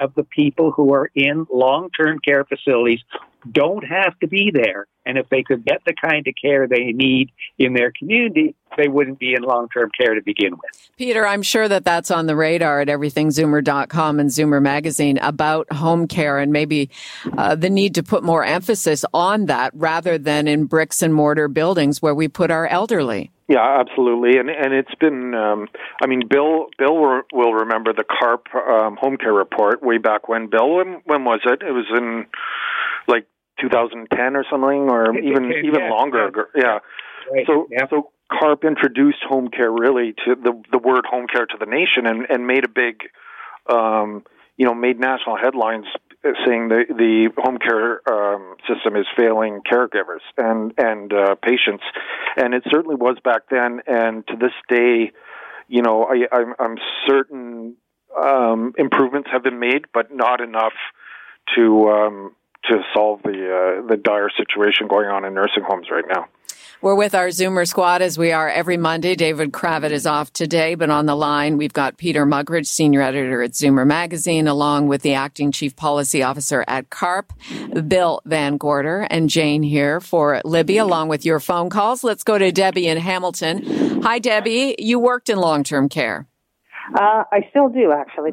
of 0.00 0.14
the 0.14 0.24
people 0.24 0.70
who 0.70 0.94
are 0.94 1.10
in 1.14 1.46
long-term 1.52 2.20
care 2.20 2.44
facilities 2.44 3.00
don't 3.50 3.84
have 3.84 4.18
to 4.20 4.28
be 4.28 4.50
there. 4.52 4.86
And 5.10 5.18
if 5.18 5.28
they 5.28 5.42
could 5.42 5.64
get 5.64 5.82
the 5.84 5.92
kind 5.92 6.24
of 6.24 6.34
care 6.40 6.68
they 6.68 6.92
need 6.92 7.32
in 7.58 7.74
their 7.74 7.90
community, 7.90 8.54
they 8.76 8.86
wouldn't 8.86 9.18
be 9.18 9.34
in 9.34 9.42
long 9.42 9.68
term 9.68 9.90
care 10.00 10.14
to 10.14 10.22
begin 10.22 10.52
with. 10.52 10.90
Peter, 10.96 11.26
I'm 11.26 11.42
sure 11.42 11.66
that 11.66 11.84
that's 11.84 12.12
on 12.12 12.26
the 12.26 12.36
radar 12.36 12.80
at 12.80 12.86
everythingzoomer.com 12.86 14.20
and 14.20 14.30
Zoomer 14.30 14.62
magazine 14.62 15.18
about 15.18 15.72
home 15.72 16.06
care 16.06 16.38
and 16.38 16.52
maybe 16.52 16.90
uh, 17.36 17.56
the 17.56 17.68
need 17.68 17.96
to 17.96 18.04
put 18.04 18.22
more 18.22 18.44
emphasis 18.44 19.04
on 19.12 19.46
that 19.46 19.72
rather 19.74 20.16
than 20.16 20.46
in 20.46 20.66
bricks 20.66 21.02
and 21.02 21.12
mortar 21.12 21.48
buildings 21.48 22.00
where 22.00 22.14
we 22.14 22.28
put 22.28 22.52
our 22.52 22.68
elderly. 22.68 23.32
Yeah, 23.48 23.80
absolutely, 23.80 24.38
and 24.38 24.48
and 24.48 24.72
it's 24.72 24.94
been. 25.00 25.34
Um, 25.34 25.66
I 26.00 26.06
mean, 26.06 26.28
Bill 26.30 26.66
Bill 26.78 26.94
will 26.94 27.22
will 27.32 27.52
remember 27.52 27.92
the 27.92 28.04
CARP 28.04 28.46
um, 28.54 28.96
home 28.96 29.16
care 29.16 29.32
report 29.32 29.82
way 29.82 29.98
back 29.98 30.28
when. 30.28 30.48
Bill, 30.48 30.76
when, 30.76 31.02
when 31.04 31.24
was 31.24 31.40
it? 31.44 31.60
It 31.60 31.72
was 31.72 31.86
in 31.90 32.26
like 33.08 33.26
2010 33.60 34.36
or 34.36 34.44
something, 34.50 34.88
or 34.90 35.16
even 35.18 35.52
even 35.64 35.80
Yeah, 35.80 35.90
longer 35.90 36.22
yeah. 36.22 36.28
ago. 36.28 36.44
Yeah. 36.54 36.78
Right. 37.30 37.46
So 37.46 37.68
Yeah. 37.70 37.86
so 37.90 38.10
CARP 38.30 38.64
introduced 38.64 39.22
home 39.28 39.48
care 39.48 39.70
really 39.70 40.14
to 40.24 40.34
the 40.34 40.52
the 40.70 40.78
word 40.78 41.04
home 41.06 41.26
care 41.26 41.46
to 41.46 41.56
the 41.58 41.66
nation 41.66 42.06
and 42.06 42.26
and 42.30 42.46
made 42.46 42.64
a 42.64 42.68
big, 42.68 43.02
um, 43.68 44.24
you 44.56 44.66
know, 44.66 44.74
made 44.74 44.98
national 45.00 45.36
headlines 45.36 45.86
saying 46.46 46.68
the 46.68 46.84
the 46.88 47.30
home 47.38 47.58
care 47.58 48.00
um, 48.10 48.56
system 48.68 48.94
is 48.96 49.06
failing 49.16 49.60
caregivers 49.70 50.20
and 50.36 50.72
and 50.78 51.12
uh, 51.12 51.34
patients, 51.36 51.84
and 52.36 52.54
it 52.54 52.62
certainly 52.70 52.96
was 52.96 53.16
back 53.24 53.42
then. 53.50 53.80
And 53.86 54.26
to 54.28 54.36
this 54.36 54.52
day, 54.68 55.12
you 55.68 55.82
know, 55.82 56.04
I, 56.04 56.26
I'm, 56.32 56.54
I'm 56.58 56.76
certain 57.06 57.76
um, 58.20 58.74
improvements 58.76 59.30
have 59.32 59.42
been 59.42 59.58
made, 59.58 59.86
but 59.94 60.14
not 60.14 60.40
enough 60.40 60.74
to 61.56 61.88
um, 61.88 62.36
to 62.64 62.82
solve 62.94 63.22
the 63.22 63.30
uh, 63.82 63.86
the 63.86 63.96
dire 63.96 64.30
situation 64.36 64.88
going 64.88 65.08
on 65.08 65.24
in 65.24 65.34
nursing 65.34 65.64
homes 65.66 65.88
right 65.90 66.04
now. 66.08 66.26
We're 66.82 66.94
with 66.94 67.14
our 67.14 67.28
Zoomer 67.28 67.68
squad 67.68 68.00
as 68.00 68.16
we 68.16 68.32
are 68.32 68.48
every 68.48 68.78
Monday. 68.78 69.14
David 69.14 69.52
Kravitz 69.52 69.90
is 69.90 70.06
off 70.06 70.32
today, 70.32 70.76
but 70.76 70.88
on 70.88 71.04
the 71.04 71.14
line, 71.14 71.58
we've 71.58 71.74
got 71.74 71.98
Peter 71.98 72.24
Muggeridge, 72.24 72.66
senior 72.66 73.02
editor 73.02 73.42
at 73.42 73.50
Zoomer 73.50 73.86
Magazine, 73.86 74.48
along 74.48 74.88
with 74.88 75.02
the 75.02 75.12
acting 75.12 75.52
chief 75.52 75.76
policy 75.76 76.22
officer 76.22 76.64
at 76.66 76.88
CARP, 76.88 77.34
Bill 77.86 78.22
Van 78.24 78.56
Gorder, 78.56 79.06
and 79.10 79.28
Jane 79.28 79.62
here 79.62 80.00
for 80.00 80.40
Libby, 80.42 80.78
along 80.78 81.08
with 81.08 81.26
your 81.26 81.38
phone 81.38 81.68
calls. 81.68 82.02
Let's 82.02 82.24
go 82.24 82.38
to 82.38 82.50
Debbie 82.50 82.88
in 82.88 82.96
Hamilton. 82.96 84.00
Hi, 84.02 84.18
Debbie. 84.18 84.76
You 84.78 84.98
worked 84.98 85.28
in 85.28 85.36
long-term 85.36 85.90
care. 85.90 86.28
Uh, 86.98 87.24
I 87.30 87.46
still 87.50 87.68
do, 87.68 87.92
actually. 87.92 88.30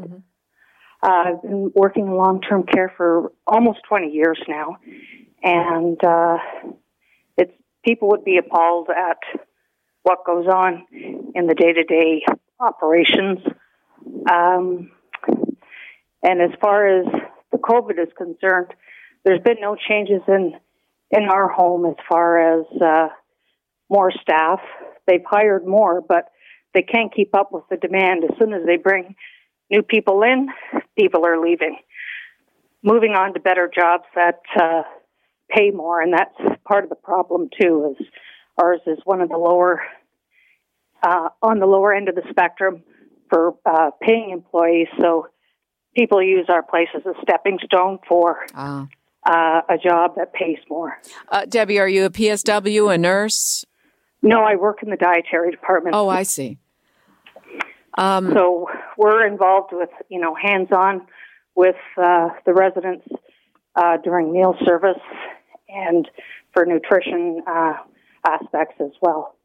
Uh, 1.01 1.24
I've 1.25 1.42
been 1.42 1.72
working 1.75 2.08
in 2.08 2.13
long 2.13 2.42
term 2.42 2.63
care 2.63 2.92
for 2.98 3.32
almost 3.46 3.80
20 3.88 4.10
years 4.10 4.39
now. 4.48 4.77
And 5.44 6.04
uh, 6.04 6.38
it's 7.38 7.54
people 7.86 8.10
would 8.10 8.25
be 8.25 8.38
appalled 8.38 8.89
at 8.89 9.20
what 10.04 10.25
goes 10.25 10.48
on 10.48 10.86
in 10.92 11.48
the 11.48 11.54
day 11.54 11.74
to 11.74 11.84
day 11.84 12.24
operations. 12.60 13.39
Um, 14.32 14.92
and 16.24 16.42
as 16.42 16.51
far 16.60 16.88
as 16.88 17.06
the 17.51 17.58
COVID 17.58 18.00
is 18.00 18.12
concerned, 18.18 18.74
there's 19.24 19.42
been 19.42 19.58
no 19.62 19.75
changes 19.75 20.22
in 20.27 20.54
in 21.12 21.24
our 21.24 21.48
home 21.48 21.86
as 21.86 21.96
far 22.10 22.60
as 22.60 22.66
uh, 22.82 23.08
more 23.89 24.12
staff. 24.12 24.60
They've 25.06 25.24
hired 25.25 25.66
more, 25.66 26.01
but 26.01 26.32
they 26.74 26.82
can't 26.82 27.13
keep 27.13 27.36
up 27.36 27.51
with 27.51 27.63
the 27.70 27.77
demand. 27.77 28.24
As 28.24 28.38
soon 28.38 28.54
as 28.54 28.66
they 28.66 28.77
bring 28.77 29.16
new 29.69 29.81
people 29.81 30.24
in, 30.24 30.50
people 30.97 31.25
are 31.25 31.39
leaving, 31.39 31.77
moving 32.83 33.12
on 33.12 33.33
to 33.33 33.39
better 33.39 33.69
jobs 33.74 34.05
that 34.15 34.41
uh, 34.59 34.83
pay 35.50 35.71
more, 35.71 36.01
and 36.01 36.13
that's 36.13 36.59
part 36.65 36.83
of 36.83 36.89
the 36.89 36.95
problem 36.95 37.50
too. 37.59 37.95
Is 38.00 38.07
ours 38.57 38.81
is 38.88 39.00
one 39.03 39.21
of 39.21 39.29
the 39.29 39.38
lower 39.38 39.81
uh, 41.03 41.29
on 41.41 41.59
the 41.59 41.65
lower 41.65 41.93
end 41.93 42.09
of 42.09 42.15
the 42.15 42.24
spectrum 42.29 42.83
for 43.29 43.55
uh, 43.65 43.91
paying 44.01 44.31
employees. 44.31 44.88
So 45.00 45.27
people 45.95 46.21
use 46.21 46.45
our 46.50 46.63
place 46.63 46.89
as 46.95 47.05
a 47.05 47.13
stepping 47.21 47.59
stone 47.63 48.00
for 48.07 48.45
uh, 48.55 49.62
a 49.69 49.77
job 49.83 50.15
that 50.15 50.33
pays 50.33 50.57
more. 50.69 50.97
Uh, 51.29 51.45
Debbie, 51.45 51.79
are 51.79 51.88
you 51.88 52.05
a 52.05 52.09
PSW, 52.09 52.93
a 52.93 52.97
nurse? 52.97 53.65
No, 54.21 54.41
I 54.41 54.55
work 54.55 54.81
in 54.81 54.89
the 54.89 54.97
dietary 54.97 55.51
department. 55.51 55.95
Oh, 55.95 56.09
I 56.09 56.24
see. 56.24 56.57
Um, 57.97 58.31
so 58.33 58.67
we're 58.98 59.25
involved 59.25 59.70
with, 59.72 59.89
you 60.10 60.20
know, 60.20 60.36
hands-on 60.36 61.08
with 61.56 61.75
uh, 61.98 62.30
the 62.46 62.54
residents 62.54 63.08
uh, 63.75 63.98
during 64.04 64.34
meal 64.34 64.56
service 64.66 65.01
and 65.70 66.10
for 66.54 66.66
nutrition 66.66 67.42
uh, 67.48 67.74
aspects 68.27 68.75
as 68.80 68.92
well. 69.01 69.36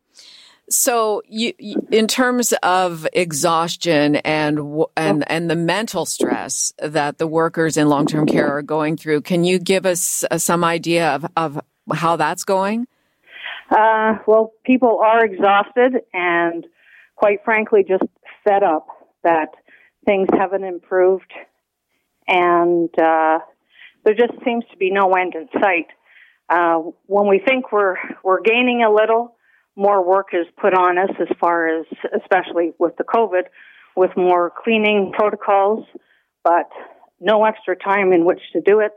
So, 0.70 1.22
you, 1.26 1.52
in 1.90 2.06
terms 2.06 2.54
of 2.62 3.06
exhaustion 3.12 4.16
and 4.16 4.84
and 4.96 5.24
and 5.30 5.50
the 5.50 5.56
mental 5.56 6.06
stress 6.06 6.72
that 6.78 7.18
the 7.18 7.26
workers 7.26 7.76
in 7.76 7.88
long 7.88 8.06
term 8.06 8.26
care 8.26 8.56
are 8.56 8.62
going 8.62 8.96
through, 8.96 9.22
can 9.22 9.44
you 9.44 9.58
give 9.58 9.84
us 9.84 10.24
uh, 10.30 10.38
some 10.38 10.62
idea 10.64 11.16
of, 11.16 11.26
of 11.36 11.60
how 11.92 12.16
that's 12.16 12.44
going? 12.44 12.86
Uh, 13.70 14.18
well, 14.26 14.52
people 14.64 15.00
are 15.04 15.24
exhausted 15.24 16.02
and, 16.14 16.66
quite 17.16 17.44
frankly, 17.44 17.84
just 17.86 18.04
fed 18.44 18.62
up 18.62 18.86
that 19.24 19.48
things 20.06 20.28
haven't 20.32 20.64
improved, 20.64 21.32
and 22.26 22.90
uh, 22.98 23.38
there 24.04 24.14
just 24.14 24.32
seems 24.44 24.64
to 24.70 24.76
be 24.76 24.90
no 24.90 25.12
end 25.12 25.34
in 25.34 25.48
sight. 25.60 25.86
Uh, 26.48 26.90
when 27.06 27.28
we 27.28 27.38
think 27.38 27.72
we're 27.72 27.96
we're 28.22 28.40
gaining 28.40 28.82
a 28.82 28.92
little, 28.92 29.36
more 29.76 30.04
work 30.06 30.28
is 30.32 30.46
put 30.60 30.74
on 30.74 30.98
us 30.98 31.10
as 31.20 31.28
far 31.40 31.80
as, 31.80 31.86
especially 32.20 32.72
with 32.78 32.96
the 32.96 33.04
COVID, 33.04 33.44
with 33.96 34.10
more 34.16 34.52
cleaning 34.62 35.12
protocols, 35.14 35.86
but 36.44 36.68
no 37.20 37.44
extra 37.44 37.76
time 37.76 38.12
in 38.12 38.24
which 38.24 38.40
to 38.52 38.60
do 38.60 38.80
it, 38.80 38.92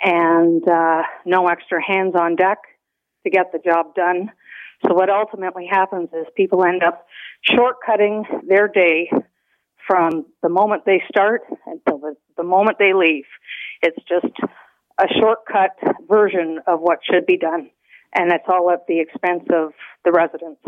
and 0.00 0.66
uh, 0.68 1.02
no 1.24 1.46
extra 1.48 1.80
hands 1.84 2.14
on 2.18 2.36
deck 2.36 2.58
to 3.24 3.30
get 3.30 3.52
the 3.52 3.58
job 3.58 3.94
done. 3.94 4.30
So 4.84 4.94
what 4.94 5.08
ultimately 5.10 5.66
happens 5.70 6.08
is 6.12 6.26
people 6.36 6.64
end 6.64 6.82
up 6.82 7.06
shortcutting 7.48 8.24
their 8.46 8.68
day 8.68 9.10
from 9.86 10.26
the 10.42 10.48
moment 10.48 10.82
they 10.84 11.02
start 11.08 11.42
until 11.66 11.98
the, 11.98 12.14
the 12.36 12.42
moment 12.42 12.78
they 12.78 12.92
leave. 12.92 13.24
It's 13.82 13.98
just 14.08 14.32
a 14.98 15.06
shortcut 15.20 15.76
version 16.08 16.60
of 16.66 16.80
what 16.80 16.98
should 17.04 17.26
be 17.26 17.36
done. 17.36 17.70
And 18.14 18.32
it's 18.32 18.44
all 18.48 18.70
at 18.70 18.86
the 18.86 19.00
expense 19.00 19.44
of 19.52 19.72
the 20.04 20.12
residents 20.12 20.60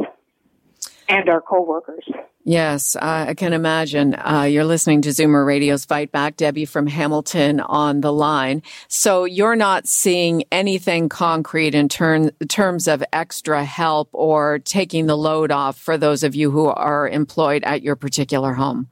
and 1.08 1.28
our 1.28 1.40
coworkers. 1.40 2.04
Yes, 2.44 2.96
I 2.96 3.34
can 3.34 3.52
imagine. 3.52 4.14
Uh, 4.14 4.46
you're 4.48 4.64
listening 4.64 5.02
to 5.02 5.10
Zoomer 5.10 5.44
Radio's 5.44 5.84
Fight 5.84 6.10
Back. 6.10 6.36
Debbie 6.36 6.64
from 6.64 6.86
Hamilton 6.86 7.60
on 7.60 8.00
the 8.00 8.12
line. 8.12 8.62
So 8.88 9.24
you're 9.24 9.56
not 9.56 9.86
seeing 9.86 10.44
anything 10.50 11.10
concrete 11.10 11.74
in 11.74 11.88
terms 11.88 12.88
of 12.88 13.04
extra 13.12 13.64
help 13.64 14.08
or 14.12 14.60
taking 14.60 15.06
the 15.06 15.16
load 15.16 15.50
off 15.50 15.78
for 15.78 15.98
those 15.98 16.22
of 16.22 16.34
you 16.34 16.50
who 16.50 16.66
are 16.66 17.06
employed 17.06 17.64
at 17.64 17.82
your 17.82 17.96
particular 17.96 18.54
home? 18.54 18.88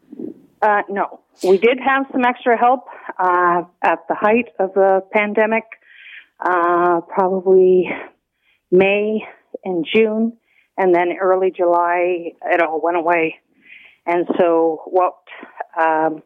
Uh, 0.61 0.83
no. 0.91 1.21
We 1.43 1.57
did 1.57 1.79
have 1.79 2.07
some 2.13 2.25
extra 2.25 2.59
help 2.59 2.87
uh, 3.19 3.63
at 3.83 4.07
the 4.09 4.15
height 4.15 4.49
of 4.59 4.75
the 4.75 5.03
pandemic, 5.13 5.65
uh, 6.41 7.01
probably 7.09 7.89
May 8.71 9.23
and 9.65 9.87
June 9.95 10.37
and 10.77 10.95
then 10.95 11.17
early 11.21 11.51
July 11.51 12.33
it 12.45 12.63
all 12.63 12.81
went 12.83 12.97
away. 12.97 13.37
And 14.07 14.27
so 14.39 14.83
what 14.87 15.17
um, 15.79 16.23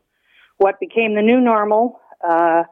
what 0.58 0.78
became 0.78 1.14
the 1.14 1.22
new 1.22 1.40
normal 1.40 2.00
uh, 2.26 2.64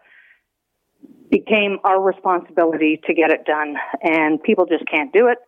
became 1.30 1.78
our 1.84 2.00
responsibility 2.00 3.00
to 3.06 3.14
get 3.14 3.30
it 3.30 3.44
done, 3.44 3.76
and 4.02 4.42
people 4.42 4.66
just 4.66 4.84
can't 4.90 5.12
do 5.12 5.28
it. 5.28 5.38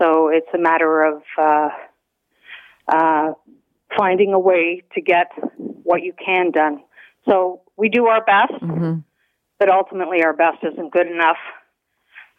So 0.00 0.28
it's 0.28 0.48
a 0.54 0.58
matter 0.58 1.02
of 1.02 1.22
uh, 1.38 1.68
uh, 2.88 3.32
finding 3.96 4.32
a 4.32 4.38
way 4.38 4.82
to 4.94 5.00
get 5.00 5.30
what 5.56 6.02
you 6.02 6.12
can 6.24 6.50
done. 6.50 6.82
So 7.28 7.62
we 7.76 7.88
do 7.88 8.06
our 8.06 8.24
best, 8.24 8.52
mm-hmm. 8.62 9.00
but 9.58 9.68
ultimately 9.70 10.22
our 10.22 10.34
best 10.34 10.58
isn't 10.62 10.92
good 10.92 11.06
enough, 11.06 11.36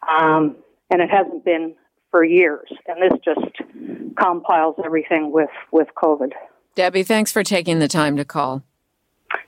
um, 0.07 0.57
and 0.89 1.01
it 1.01 1.09
hasn't 1.09 1.45
been 1.45 1.75
for 2.15 2.23
years, 2.23 2.71
and 2.87 3.01
this 3.01 3.19
just 3.25 4.15
compiles 4.17 4.75
everything 4.85 5.33
with 5.33 5.49
with 5.73 5.89
COVID. 6.01 6.31
Debbie, 6.73 7.03
thanks 7.03 7.29
for 7.29 7.43
taking 7.43 7.79
the 7.79 7.89
time 7.89 8.15
to 8.15 8.23
call. 8.23 8.63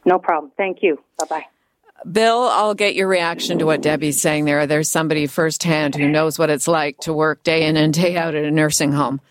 No 0.04 0.20
problem. 0.20 0.52
Thank 0.58 0.80
you. 0.82 1.00
Bye 1.18 1.26
bye. 1.30 1.46
Bill, 2.12 2.42
I'll 2.52 2.74
get 2.74 2.94
your 2.94 3.08
reaction 3.08 3.60
to 3.60 3.66
what 3.66 3.82
Debbie's 3.82 4.20
saying 4.20 4.44
there. 4.44 4.68
There's 4.68 4.90
somebody 4.90 5.28
firsthand 5.28 5.96
who 5.96 6.10
knows 6.10 6.38
what 6.38 6.50
it's 6.50 6.68
like 6.68 6.98
to 7.00 7.14
work 7.14 7.42
day 7.42 7.66
in 7.66 7.78
and 7.78 7.94
day 7.94 8.18
out 8.18 8.36
at 8.36 8.44
a 8.44 8.52
nursing 8.52 8.92
home. 8.92 9.22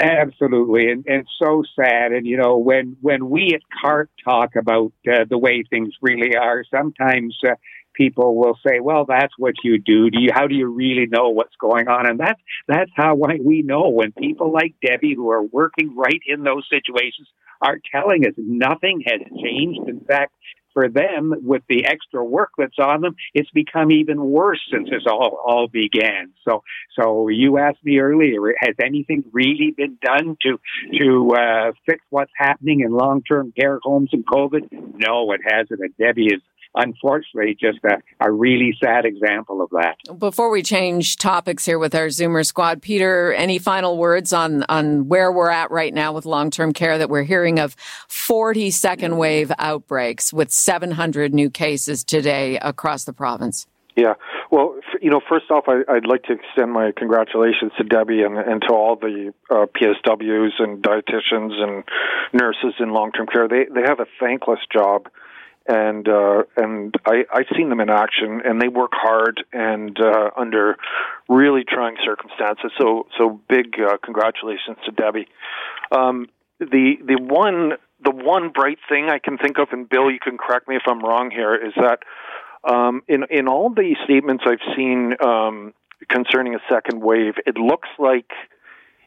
Absolutely, 0.00 0.90
and, 0.90 1.04
and 1.06 1.26
so 1.38 1.64
sad. 1.76 2.12
And 2.12 2.26
you 2.26 2.38
know, 2.38 2.56
when 2.56 2.96
when 3.02 3.28
we 3.28 3.52
at 3.54 3.60
CARP 3.84 4.08
talk 4.24 4.56
about 4.56 4.94
uh, 5.06 5.26
the 5.28 5.36
way 5.36 5.64
things 5.68 5.92
really 6.00 6.34
are, 6.34 6.64
sometimes 6.70 7.36
uh, 7.46 7.56
people 7.98 8.36
will 8.36 8.58
say, 8.66 8.80
"Well, 8.80 9.04
that's 9.04 9.34
what 9.36 9.54
you 9.62 9.78
do. 9.78 10.08
Do 10.08 10.20
you? 10.20 10.30
How 10.32 10.46
do 10.46 10.54
you 10.54 10.68
really 10.68 11.06
know 11.06 11.28
what's 11.30 11.56
going 11.56 11.88
on?" 11.88 12.08
And 12.08 12.18
that's 12.18 12.40
that's 12.66 12.90
how 12.94 13.14
we 13.14 13.62
know 13.62 13.88
when 13.88 14.12
people 14.12 14.52
like 14.52 14.74
Debbie, 14.80 15.14
who 15.14 15.30
are 15.30 15.42
working 15.42 15.94
right 15.96 16.22
in 16.26 16.44
those 16.44 16.66
situations, 16.70 17.28
are 17.60 17.78
telling 17.92 18.24
us 18.24 18.34
nothing 18.36 19.02
has 19.06 19.20
changed. 19.42 19.88
In 19.88 20.00
fact, 20.00 20.32
for 20.78 20.88
them, 20.88 21.34
with 21.42 21.62
the 21.68 21.86
extra 21.86 22.24
work 22.24 22.50
that's 22.56 22.78
on 22.78 23.00
them, 23.00 23.16
it's 23.34 23.50
become 23.50 23.90
even 23.90 24.22
worse 24.22 24.60
since 24.72 24.88
this 24.88 25.02
all 25.10 25.40
all 25.44 25.66
began. 25.66 26.32
So, 26.46 26.62
so 26.98 27.28
you 27.28 27.58
asked 27.58 27.84
me 27.84 27.98
earlier, 27.98 28.38
has 28.60 28.76
anything 28.80 29.24
really 29.32 29.74
been 29.76 29.98
done 30.00 30.36
to 30.42 30.60
to 31.00 31.34
uh, 31.36 31.72
fix 31.84 32.00
what's 32.10 32.30
happening 32.36 32.80
in 32.80 32.92
long 32.92 33.22
term 33.22 33.52
care 33.58 33.80
homes 33.82 34.10
and 34.12 34.24
COVID? 34.24 34.68
No, 34.94 35.32
it 35.32 35.40
hasn't. 35.44 35.80
And 35.80 35.96
Debbie 35.96 36.26
is 36.26 36.42
unfortunately 36.74 37.56
just 37.58 37.78
a, 37.84 37.98
a 38.20 38.30
really 38.30 38.76
sad 38.82 39.04
example 39.04 39.62
of 39.62 39.70
that. 39.70 39.96
Before 40.18 40.50
we 40.50 40.62
change 40.62 41.16
topics 41.16 41.64
here 41.64 41.78
with 41.78 41.94
our 41.94 42.06
Zoomer 42.08 42.44
squad, 42.44 42.82
Peter, 42.82 43.32
any 43.32 43.58
final 43.58 43.96
words 43.96 44.32
on, 44.32 44.64
on 44.68 45.08
where 45.08 45.32
we're 45.32 45.50
at 45.50 45.70
right 45.70 45.92
now 45.92 46.12
with 46.12 46.26
long 46.26 46.50
term 46.50 46.72
care 46.72 46.98
that 46.98 47.10
we're 47.10 47.24
hearing 47.24 47.58
of 47.58 47.74
40 48.08 48.70
second 48.70 49.16
wave 49.16 49.52
outbreaks 49.58 50.32
with 50.32 50.50
700 50.50 51.34
new 51.34 51.50
cases 51.50 52.04
today 52.04 52.58
across 52.58 53.04
the 53.04 53.12
province? 53.12 53.66
Yeah. 53.98 54.14
Well, 54.52 54.76
you 55.02 55.10
know, 55.10 55.20
first 55.28 55.50
off, 55.50 55.64
I, 55.66 55.82
would 55.92 56.06
like 56.06 56.22
to 56.24 56.34
extend 56.34 56.72
my 56.72 56.92
congratulations 56.96 57.72
to 57.78 57.84
Debbie 57.84 58.22
and, 58.22 58.38
and 58.38 58.62
to 58.62 58.72
all 58.72 58.94
the 58.94 59.34
uh, 59.50 59.66
PSWs 59.74 60.52
and 60.60 60.80
dietitians 60.80 61.60
and 61.60 61.82
nurses 62.32 62.74
in 62.78 62.92
long-term 62.92 63.26
care. 63.26 63.48
They 63.48 63.64
they 63.64 63.82
have 63.84 63.98
a 63.98 64.06
thankless 64.20 64.60
job 64.72 65.08
and 65.68 66.08
uh, 66.08 66.44
and 66.56 66.94
I, 67.04 67.24
I've 67.32 67.46
seen 67.56 67.68
them 67.68 67.80
in 67.80 67.90
action, 67.90 68.40
and 68.44 68.60
they 68.60 68.68
work 68.68 68.92
hard 68.94 69.44
and 69.52 69.96
uh, 70.00 70.30
under 70.36 70.76
really 71.28 71.62
trying 71.68 71.96
circumstances. 72.02 72.72
So 72.80 73.06
so 73.18 73.40
big 73.48 73.74
uh, 73.78 73.98
congratulations 74.02 74.78
to 74.86 74.92
Debbie. 74.92 75.28
Um, 75.92 76.28
the 76.58 76.94
the 77.06 77.20
one 77.20 77.72
the 78.02 78.10
one 78.10 78.50
bright 78.50 78.78
thing 78.88 79.08
I 79.10 79.18
can 79.18 79.36
think 79.36 79.58
of, 79.58 79.68
and 79.72 79.88
Bill, 79.88 80.10
you 80.10 80.18
can 80.18 80.38
correct 80.38 80.68
me 80.68 80.76
if 80.76 80.82
I'm 80.86 81.00
wrong 81.00 81.30
here, 81.30 81.54
is 81.54 81.74
that 81.76 81.98
um, 82.64 83.02
in 83.06 83.24
in 83.30 83.46
all 83.46 83.68
the 83.68 83.94
statements 84.04 84.44
I've 84.46 84.74
seen 84.74 85.14
um, 85.20 85.74
concerning 86.08 86.54
a 86.54 86.60
second 86.70 87.02
wave, 87.02 87.34
it 87.46 87.58
looks 87.58 87.88
like 87.98 88.30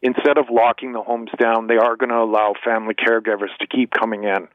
instead 0.04 0.38
of 0.38 0.46
locking 0.52 0.94
the 0.94 1.02
homes 1.02 1.30
down, 1.40 1.68
they 1.68 1.78
are 1.78 1.96
going 1.96 2.10
to 2.10 2.18
allow 2.18 2.54
family 2.64 2.94
caregivers 2.94 3.56
to 3.60 3.68
keep 3.68 3.92
coming 3.92 4.26
in 4.26 4.48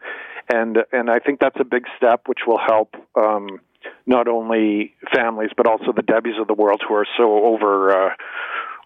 and 0.49 0.79
and 0.93 1.11
I 1.11 1.19
think 1.19 1.41
that's 1.41 1.59
a 1.61 1.65
big 1.65 1.85
step, 1.97 2.23
which 2.27 2.41
will 2.47 2.59
help 2.65 2.95
um, 3.15 3.61
not 4.07 4.29
only 4.29 4.95
families 5.15 5.51
but 5.57 5.67
also 5.67 5.93
the 5.95 6.03
Debbies 6.03 6.41
of 6.41 6.47
the 6.47 6.55
world 6.55 6.83
who 6.87 6.95
are 6.95 7.07
so 7.17 7.45
over 7.45 7.91
uh, 7.91 8.15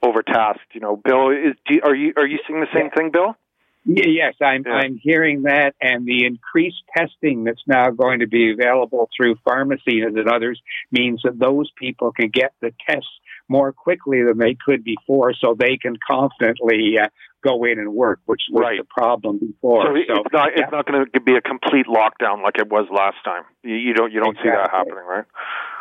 overtasked. 0.05 0.75
You 0.75 0.81
know, 0.81 0.97
Bill, 0.97 1.31
is, 1.31 1.57
do, 1.67 1.81
are 1.85 1.95
you 1.95 2.13
are 2.17 2.27
you 2.27 2.39
seeing 2.47 2.61
the 2.61 2.67
same 2.75 2.87
yeah. 2.87 2.95
thing, 2.97 3.11
Bill? 3.13 3.37
Yes, 3.85 4.35
I'm 4.43 4.65
yeah. 4.67 4.73
I'm 4.73 4.99
hearing 5.03 5.43
that, 5.45 5.75
and 5.81 6.05
the 6.07 6.27
increased 6.27 6.83
testing 6.97 7.45
that's 7.45 7.63
now 7.67 7.91
going 7.91 8.21
to 8.21 8.27
be 8.27 8.53
available 8.53 9.09
through 9.17 9.37
pharmacies 9.45 10.05
and 10.05 10.29
others 10.29 10.61
means 10.91 11.23
that 11.25 11.39
those 11.39 11.71
people 11.79 12.13
can 12.13 12.29
get 12.29 12.53
the 12.61 12.73
tests 12.87 13.09
more 13.49 13.73
quickly 13.73 14.23
than 14.23 14.39
they 14.39 14.55
could 14.55 14.85
before, 14.85 15.35
so 15.35 15.57
they 15.59 15.77
can 15.77 15.97
confidently 16.09 16.95
uh, 17.03 17.09
go 17.43 17.65
in 17.65 17.79
and 17.79 17.93
work, 17.93 18.21
which 18.27 18.43
was 18.51 18.63
right. 18.63 18.79
the 18.79 18.85
problem 18.85 19.39
before. 19.39 19.87
So, 19.87 20.15
so 20.15 20.21
it's 20.25 20.33
not 20.33 20.51
yeah. 20.55 20.63
it's 20.65 20.73
not 20.73 20.87
going 20.87 21.07
to 21.13 21.21
be 21.21 21.35
a 21.37 21.41
complete 21.41 21.87
lockdown 21.87 22.43
like 22.43 22.59
it 22.59 22.69
was 22.69 22.87
last 22.91 23.17
time. 23.25 23.45
You, 23.63 23.77
you 23.77 23.95
don't 23.95 24.13
you 24.13 24.21
don't 24.21 24.37
exactly. 24.37 24.51
see 24.51 24.57
that 24.57 24.71
happening, 24.71 25.05
right? 25.09 25.25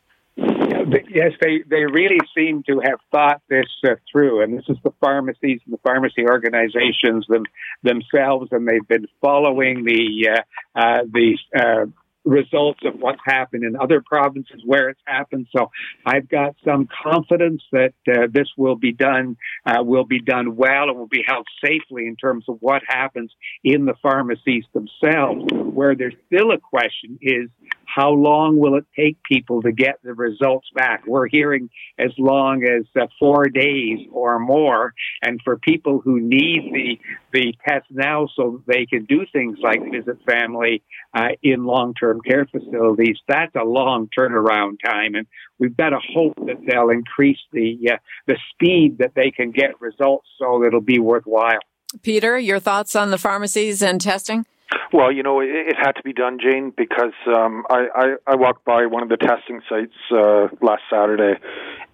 Yes, 1.08 1.32
they, 1.40 1.62
they 1.68 1.84
really 1.84 2.18
seem 2.36 2.62
to 2.64 2.80
have 2.84 2.98
thought 3.12 3.42
this 3.48 3.66
uh, 3.84 3.94
through, 4.10 4.42
and 4.42 4.56
this 4.56 4.64
is 4.68 4.76
the 4.82 4.92
pharmacies 5.00 5.60
and 5.64 5.74
the 5.74 5.78
pharmacy 5.78 6.24
organizations 6.24 7.26
them, 7.28 7.44
themselves, 7.82 8.48
and 8.50 8.66
they've 8.66 8.86
been 8.88 9.06
following 9.20 9.84
the 9.84 10.30
uh, 10.30 10.78
uh, 10.78 11.02
the 11.12 11.38
uh, 11.56 11.86
results 12.24 12.80
of 12.84 12.94
what's 12.98 13.20
happened 13.24 13.64
in 13.64 13.76
other 13.76 14.02
provinces 14.04 14.62
where 14.64 14.88
it's 14.90 15.00
happened. 15.06 15.46
So 15.56 15.70
I've 16.04 16.28
got 16.28 16.54
some 16.64 16.88
confidence 17.02 17.62
that 17.72 17.94
uh, 18.08 18.26
this 18.30 18.48
will 18.56 18.76
be 18.76 18.92
done, 18.92 19.36
uh, 19.66 19.82
will 19.82 20.04
be 20.04 20.20
done 20.20 20.56
well 20.56 20.88
and 20.88 20.98
will 20.98 21.08
be 21.08 21.24
held 21.26 21.46
safely 21.64 22.06
in 22.06 22.16
terms 22.16 22.44
of 22.48 22.58
what 22.60 22.82
happens 22.86 23.32
in 23.64 23.86
the 23.86 23.94
pharmacies 24.02 24.64
themselves. 24.72 25.44
Where 25.52 25.94
there's 25.94 26.14
still 26.26 26.52
a 26.52 26.58
question 26.58 27.18
is 27.22 27.48
how 27.94 28.10
long 28.10 28.58
will 28.58 28.76
it 28.76 28.84
take 28.96 29.22
people 29.22 29.62
to 29.62 29.72
get 29.72 29.98
the 30.02 30.14
results 30.14 30.68
back? 30.74 31.04
We're 31.06 31.28
hearing 31.28 31.70
as 31.98 32.10
long 32.18 32.62
as 32.64 32.84
uh, 33.00 33.06
four 33.18 33.44
days 33.46 34.06
or 34.12 34.38
more. 34.38 34.94
And 35.22 35.40
for 35.44 35.58
people 35.58 36.00
who 36.00 36.20
need 36.20 36.72
the, 36.72 36.98
the 37.32 37.54
test 37.66 37.86
now 37.90 38.28
so 38.36 38.62
they 38.66 38.86
can 38.86 39.04
do 39.06 39.26
things 39.32 39.58
like 39.62 39.80
visit 39.90 40.18
family 40.26 40.82
uh, 41.14 41.28
in 41.42 41.64
long-term 41.64 42.20
care 42.20 42.46
facilities, 42.46 43.18
that's 43.28 43.54
a 43.56 43.64
long 43.64 44.08
turnaround 44.16 44.76
time. 44.84 45.14
And 45.14 45.26
we've 45.58 45.76
got 45.76 45.90
to 45.90 45.98
hope 46.14 46.36
that 46.46 46.64
they'll 46.66 46.90
increase 46.90 47.40
the, 47.52 47.76
uh, 47.92 47.96
the 48.26 48.36
speed 48.52 48.98
that 48.98 49.12
they 49.14 49.30
can 49.30 49.50
get 49.50 49.80
results 49.80 50.28
so 50.38 50.64
it'll 50.64 50.80
be 50.80 50.98
worthwhile. 50.98 51.60
Peter, 52.02 52.38
your 52.38 52.60
thoughts 52.60 52.94
on 52.94 53.10
the 53.10 53.18
pharmacies 53.18 53.82
and 53.82 54.00
testing? 54.00 54.46
Well, 54.92 55.12
you 55.12 55.22
know, 55.22 55.40
it, 55.40 55.48
it 55.48 55.76
had 55.76 55.92
to 55.92 56.02
be 56.02 56.12
done, 56.12 56.38
Jane, 56.40 56.72
because 56.76 57.14
um, 57.26 57.64
I, 57.70 57.86
I, 57.94 58.06
I 58.26 58.36
walked 58.36 58.64
by 58.64 58.86
one 58.86 59.02
of 59.02 59.08
the 59.08 59.16
testing 59.16 59.60
sites 59.68 59.94
uh, 60.12 60.48
last 60.60 60.82
Saturday, 60.90 61.38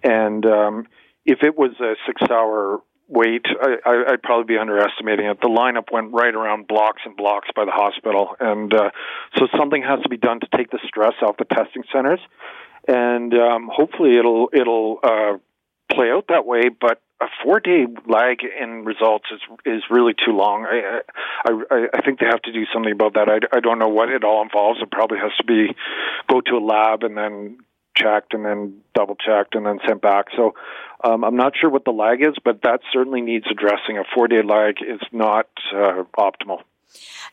and 0.03 0.45
um, 0.45 0.87
if 1.25 1.39
it 1.43 1.57
was 1.57 1.71
a 1.79 1.95
six-hour 2.05 2.81
wait, 3.07 3.45
I, 3.61 3.75
I, 3.85 4.13
I'd 4.13 4.21
probably 4.21 4.55
be 4.55 4.59
underestimating 4.59 5.27
it. 5.27 5.39
The 5.41 5.47
lineup 5.47 5.91
went 5.91 6.11
right 6.11 6.33
around 6.33 6.67
blocks 6.67 7.01
and 7.05 7.15
blocks 7.15 7.47
by 7.55 7.65
the 7.65 7.71
hospital, 7.71 8.35
and 8.39 8.73
uh, 8.73 8.91
so 9.37 9.47
something 9.57 9.81
has 9.81 10.01
to 10.03 10.09
be 10.09 10.17
done 10.17 10.39
to 10.41 10.47
take 10.55 10.71
the 10.71 10.79
stress 10.87 11.13
off 11.21 11.37
the 11.37 11.45
testing 11.45 11.83
centers, 11.93 12.19
and 12.87 13.33
um, 13.33 13.69
hopefully 13.71 14.17
it'll 14.17 14.49
it'll 14.53 14.99
uh, 15.03 15.37
play 15.91 16.11
out 16.11 16.25
that 16.29 16.45
way. 16.45 16.69
But 16.69 17.01
a 17.19 17.25
four 17.43 17.59
day 17.59 17.85
lag 18.07 18.39
in 18.43 18.85
results 18.85 19.25
is 19.31 19.41
is 19.65 19.83
really 19.89 20.13
too 20.13 20.33
long. 20.33 20.65
I 20.65 21.01
I 21.45 21.87
I 21.93 22.01
think 22.01 22.19
they 22.19 22.27
have 22.27 22.41
to 22.43 22.51
do 22.51 22.65
something 22.73 22.91
about 22.91 23.15
that. 23.15 23.27
I, 23.29 23.57
I 23.57 23.59
don't 23.59 23.79
know 23.79 23.87
what 23.87 24.09
it 24.09 24.23
all 24.23 24.41
involves. 24.43 24.81
It 24.81 24.91
probably 24.91 25.17
has 25.19 25.31
to 25.37 25.43
be 25.43 25.75
go 26.29 26.41
to 26.41 26.57
a 26.57 26.63
lab 26.63 27.03
and 27.03 27.17
then 27.17 27.57
checked 27.95 28.33
and 28.33 28.45
then 28.45 28.81
double 28.93 29.15
checked 29.15 29.55
and 29.55 29.65
then 29.65 29.79
sent 29.87 30.01
back. 30.01 30.25
So 30.35 30.53
um, 31.03 31.23
I'm 31.23 31.35
not 31.35 31.53
sure 31.59 31.69
what 31.69 31.85
the 31.85 31.91
lag 31.91 32.21
is, 32.21 32.35
but 32.43 32.61
that 32.61 32.81
certainly 32.93 33.21
needs 33.21 33.45
addressing. 33.49 33.97
A 33.97 34.03
four 34.13 34.27
day 34.27 34.43
lag 34.43 34.75
is 34.81 35.01
not 35.11 35.47
uh, 35.73 36.03
optimal. 36.17 36.61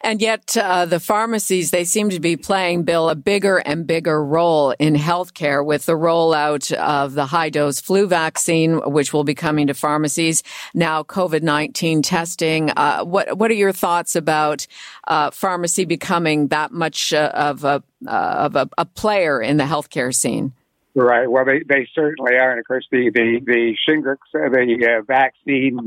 And 0.00 0.20
yet, 0.20 0.56
uh, 0.56 0.84
the 0.84 1.00
pharmacies, 1.00 1.70
they 1.70 1.84
seem 1.84 2.10
to 2.10 2.20
be 2.20 2.36
playing, 2.36 2.82
Bill, 2.82 3.08
a 3.08 3.14
bigger 3.14 3.58
and 3.58 3.86
bigger 3.86 4.22
role 4.22 4.72
in 4.78 4.94
healthcare 4.94 5.64
with 5.64 5.86
the 5.86 5.94
rollout 5.94 6.72
of 6.72 7.14
the 7.14 7.26
high 7.26 7.48
dose 7.48 7.80
flu 7.80 8.06
vaccine, 8.06 8.78
which 8.90 9.12
will 9.12 9.24
be 9.24 9.34
coming 9.34 9.66
to 9.68 9.74
pharmacies. 9.74 10.42
Now, 10.74 11.02
COVID 11.02 11.42
19 11.42 12.02
testing. 12.02 12.70
Uh, 12.76 13.04
what, 13.04 13.38
what 13.38 13.50
are 13.50 13.54
your 13.54 13.72
thoughts 13.72 14.14
about 14.16 14.66
uh, 15.08 15.30
pharmacy 15.30 15.84
becoming 15.84 16.48
that 16.48 16.72
much 16.72 17.12
uh, 17.12 17.30
of, 17.32 17.64
a, 17.64 17.82
uh, 18.06 18.10
of 18.10 18.56
a, 18.56 18.68
a, 18.76 18.84
player 18.84 19.40
in 19.40 19.56
the 19.56 19.64
healthcare 19.64 20.14
scene? 20.14 20.52
Right. 20.94 21.30
Well, 21.30 21.44
they, 21.44 21.60
they 21.66 21.88
certainly 21.94 22.34
are. 22.34 22.50
And 22.50 22.60
of 22.60 22.66
course, 22.66 22.86
the, 22.90 23.10
the, 23.12 23.40
the 23.44 23.74
Shingrix, 23.88 24.18
uh, 24.34 24.50
the 24.50 25.02
vaccine, 25.06 25.80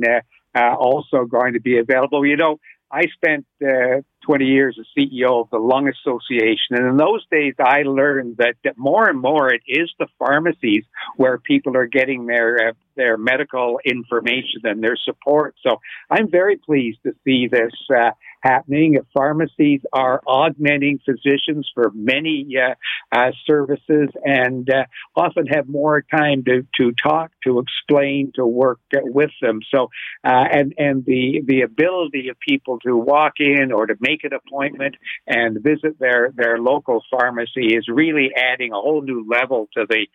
also 0.56 1.26
going 1.26 1.54
to 1.54 1.60
be 1.60 1.78
available. 1.78 2.26
You 2.26 2.36
know, 2.36 2.60
I 2.92 3.04
spent 3.14 3.46
uh, 3.62 4.02
20 4.26 4.46
years 4.46 4.78
as 4.80 4.86
CEO 4.98 5.42
of 5.42 5.50
the 5.50 5.58
Lung 5.58 5.90
Association. 5.90 6.72
And 6.72 6.88
in 6.88 6.98
those 6.98 7.26
days, 7.30 7.54
I 7.60 7.84
learned 7.84 8.38
that, 8.38 8.56
that 8.64 8.78
more 8.78 9.10
and 9.10 9.20
more 9.20 9.54
it 9.54 9.62
is 9.68 9.92
the 10.00 10.08
pharmacies 10.20 10.84
where 11.18 11.38
people 11.38 11.76
are 11.76 11.88
getting 11.88 12.26
their, 12.28 12.70
uh, 12.70 12.74
their 12.96 13.18
medical 13.18 13.80
information 13.86 14.62
and 14.64 14.82
their 14.82 14.98
support. 14.98 15.56
So 15.66 15.80
I'm 16.10 16.30
very 16.30 16.58
pleased 16.58 17.00
to 17.04 17.14
see 17.24 17.48
this 17.48 17.74
uh, 17.90 18.12
happening. 18.48 18.98
Pharmacies 19.14 19.82
are 19.94 20.22
augmenting 20.26 21.00
physicians 21.06 21.70
for 21.74 21.92
many 21.94 22.48
uh, 22.58 22.76
uh, 23.18 23.32
services 23.46 24.10
and 24.24 24.70
uh, 24.70 24.86
often 25.16 25.46
have 25.48 25.68
more 25.68 26.02
time 26.02 26.44
to, 26.46 26.66
to 26.80 26.94
talk, 27.02 27.32
to 27.46 27.60
explain, 27.60 28.32
to 28.36 28.46
work 28.46 28.80
with 28.94 29.32
them. 29.42 29.60
So, 29.74 29.90
and, 30.24 30.74
and 30.78 31.06
the, 31.06 31.42
the 31.46 31.62
ability 31.62 32.30
of 32.30 32.38
people 32.40 32.80
to 32.80 32.96
walk 32.96 33.34
in 33.40 33.72
or 33.72 33.86
to 33.86 33.96
make 34.00 34.24
an 34.24 34.34
appointment 34.34 34.96
and 35.26 35.62
visit 35.62 36.00
their, 36.00 36.32
their 36.36 36.58
local 36.60 37.04
pharmacy 37.12 37.76
is 37.78 37.88
really 37.88 38.30
adding 38.36 38.72
a 38.72 38.76
whole 38.76 39.02
new 39.02 39.26
level 39.30 39.68
to 39.76 39.86
the 39.88 40.08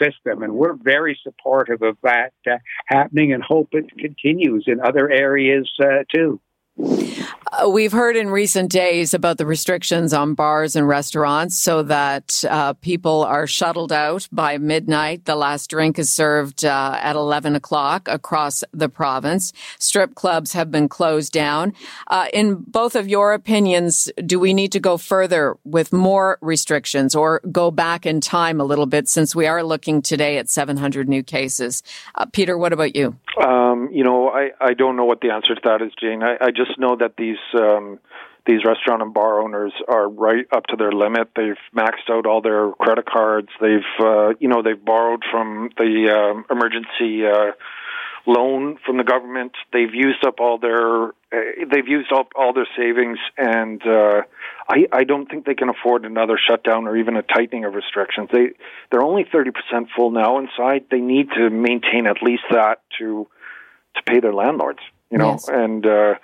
system. 0.00 0.42
And 0.42 0.54
we're 0.54 0.74
very 0.74 1.18
supportive 1.22 1.82
of 1.82 1.96
that 2.02 2.32
uh, 2.46 2.58
happening 2.86 3.32
and 3.32 3.42
hope 3.42 3.68
it 3.72 3.86
continues 3.98 4.64
in 4.66 4.80
other 4.80 5.10
areas 5.10 5.70
uh, 5.80 6.04
too. 6.14 6.40
Uh, 6.78 7.68
we've 7.68 7.92
heard 7.92 8.16
in 8.16 8.30
recent 8.30 8.70
days 8.70 9.14
about 9.14 9.38
the 9.38 9.46
restrictions 9.46 10.12
on 10.12 10.34
bars 10.34 10.76
and 10.76 10.86
restaurants 10.86 11.58
so 11.58 11.82
that 11.82 12.44
uh, 12.48 12.72
people 12.74 13.24
are 13.24 13.46
shuttled 13.46 13.92
out 13.92 14.28
by 14.30 14.58
midnight. 14.58 15.24
The 15.24 15.34
last 15.34 15.70
drink 15.70 15.98
is 15.98 16.10
served 16.10 16.64
uh, 16.64 16.98
at 17.00 17.16
11 17.16 17.56
o'clock 17.56 18.06
across 18.08 18.62
the 18.72 18.88
province. 18.88 19.52
Strip 19.78 20.14
clubs 20.14 20.52
have 20.52 20.70
been 20.70 20.88
closed 20.88 21.32
down. 21.32 21.72
Uh, 22.06 22.26
in 22.32 22.56
both 22.56 22.94
of 22.94 23.08
your 23.08 23.32
opinions, 23.32 24.08
do 24.24 24.38
we 24.38 24.54
need 24.54 24.72
to 24.72 24.80
go 24.80 24.96
further 24.96 25.56
with 25.64 25.92
more 25.92 26.38
restrictions 26.40 27.14
or 27.14 27.40
go 27.50 27.70
back 27.70 28.06
in 28.06 28.20
time 28.20 28.60
a 28.60 28.64
little 28.64 28.86
bit 28.86 29.08
since 29.08 29.34
we 29.34 29.46
are 29.46 29.64
looking 29.64 30.00
today 30.02 30.38
at 30.38 30.48
700 30.48 31.08
new 31.08 31.22
cases? 31.22 31.82
Uh, 32.14 32.26
Peter, 32.26 32.56
what 32.56 32.72
about 32.72 32.94
you? 32.94 33.16
Um, 33.42 33.67
you 33.92 34.04
know, 34.04 34.28
I, 34.28 34.50
I 34.60 34.74
don't 34.74 34.96
know 34.96 35.04
what 35.04 35.20
the 35.20 35.30
answer 35.30 35.54
to 35.54 35.60
that 35.64 35.82
is, 35.82 35.92
Jane. 36.00 36.22
I, 36.22 36.36
I 36.46 36.50
just 36.50 36.78
know 36.78 36.96
that 36.96 37.16
these 37.16 37.38
um, 37.54 37.98
these 38.46 38.64
restaurant 38.64 39.02
and 39.02 39.12
bar 39.12 39.40
owners 39.40 39.72
are 39.88 40.08
right 40.08 40.46
up 40.50 40.66
to 40.68 40.76
their 40.76 40.90
limit. 40.90 41.28
They've 41.36 41.62
maxed 41.76 42.10
out 42.10 42.26
all 42.26 42.40
their 42.40 42.72
credit 42.72 43.06
cards. 43.06 43.48
They've 43.60 43.90
uh, 44.00 44.30
you 44.40 44.48
know 44.48 44.62
they've 44.62 44.82
borrowed 44.82 45.22
from 45.30 45.70
the 45.76 46.08
um, 46.10 46.44
emergency 46.50 47.26
uh, 47.26 47.52
loan 48.26 48.78
from 48.84 48.96
the 48.96 49.04
government. 49.04 49.52
They've 49.72 49.94
used 49.94 50.24
up 50.26 50.40
all 50.40 50.58
their 50.58 51.08
uh, 51.08 51.66
they've 51.70 51.86
used 51.86 52.12
up 52.12 52.32
all 52.36 52.52
their 52.54 52.68
savings, 52.76 53.18
and 53.36 53.82
uh, 53.86 54.22
I 54.68 54.86
I 54.92 55.04
don't 55.04 55.26
think 55.28 55.44
they 55.44 55.54
can 55.54 55.68
afford 55.68 56.04
another 56.04 56.38
shutdown 56.38 56.86
or 56.86 56.96
even 56.96 57.16
a 57.16 57.22
tightening 57.22 57.64
of 57.66 57.74
restrictions. 57.74 58.30
They 58.32 58.50
they're 58.90 59.02
only 59.02 59.26
thirty 59.30 59.50
percent 59.50 59.88
full 59.94 60.10
now 60.10 60.38
inside. 60.38 60.86
They 60.90 61.00
need 61.00 61.30
to 61.36 61.50
maintain 61.50 62.06
at 62.06 62.22
least 62.22 62.44
that 62.50 62.80
to 62.98 63.28
to 63.98 64.02
pay 64.04 64.20
their 64.20 64.34
landlords. 64.34 64.80
You 65.10 65.18
know, 65.18 65.32
yes. 65.32 65.48
and. 65.48 65.86
uh 65.86 66.14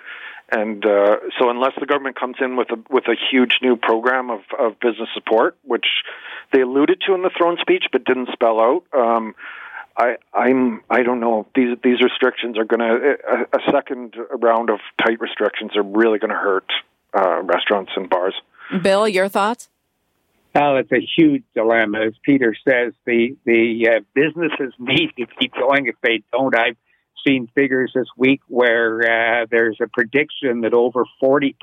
and 0.51 0.85
uh, 0.85 1.17
so 1.39 1.49
unless 1.49 1.71
the 1.79 1.87
government 1.87 2.19
comes 2.19 2.35
in 2.39 2.55
with 2.55 2.69
a 2.69 2.77
with 2.89 3.05
a 3.07 3.15
huge 3.31 3.57
new 3.63 3.75
program 3.75 4.29
of, 4.29 4.41
of 4.59 4.79
business 4.79 5.09
support, 5.15 5.57
which 5.63 5.87
they 6.53 6.61
alluded 6.61 7.01
to 7.07 7.15
in 7.15 7.23
the 7.23 7.31
throne 7.35 7.57
speech 7.59 7.85
but 7.91 8.05
didn't 8.05 8.29
spell 8.31 8.59
out, 8.59 8.83
um, 8.95 9.33
I 9.97 10.17
I'm 10.33 10.81
I 10.89 11.03
don't 11.03 11.19
know 11.19 11.47
these 11.55 11.77
these 11.83 12.01
restrictions 12.01 12.57
are 12.57 12.65
going 12.65 12.79
to 12.79 13.15
a, 13.27 13.57
a, 13.57 13.71
second 13.71 14.15
round 14.39 14.69
of 14.69 14.79
tight 15.03 15.19
restrictions 15.19 15.75
are 15.75 15.83
really 15.83 16.19
going 16.19 16.31
to 16.31 16.37
hurt 16.37 16.71
uh, 17.17 17.41
restaurants 17.41 17.91
and 17.95 18.09
bars. 18.09 18.35
Bill, 18.81 19.07
your 19.07 19.29
thoughts? 19.29 19.69
Well, 20.53 20.77
it's 20.77 20.91
a 20.91 21.05
huge 21.17 21.43
dilemma. 21.53 22.01
As 22.07 22.13
Peter 22.23 22.55
says, 22.67 22.93
the 23.05 23.35
the 23.45 23.87
uh, 23.89 23.99
businesses 24.13 24.73
need 24.79 25.11
to 25.17 25.25
keep 25.39 25.53
going. 25.53 25.87
If 25.87 25.95
they 26.03 26.23
don't, 26.31 26.55
I've 26.55 26.77
seen 27.25 27.47
figures 27.55 27.91
this 27.95 28.07
week 28.17 28.41
where 28.47 28.99
uh, 29.01 29.45
there's 29.49 29.77
a 29.81 29.87
prediction 29.87 30.61
that 30.61 30.73
over 30.73 31.05
40% 31.21 31.53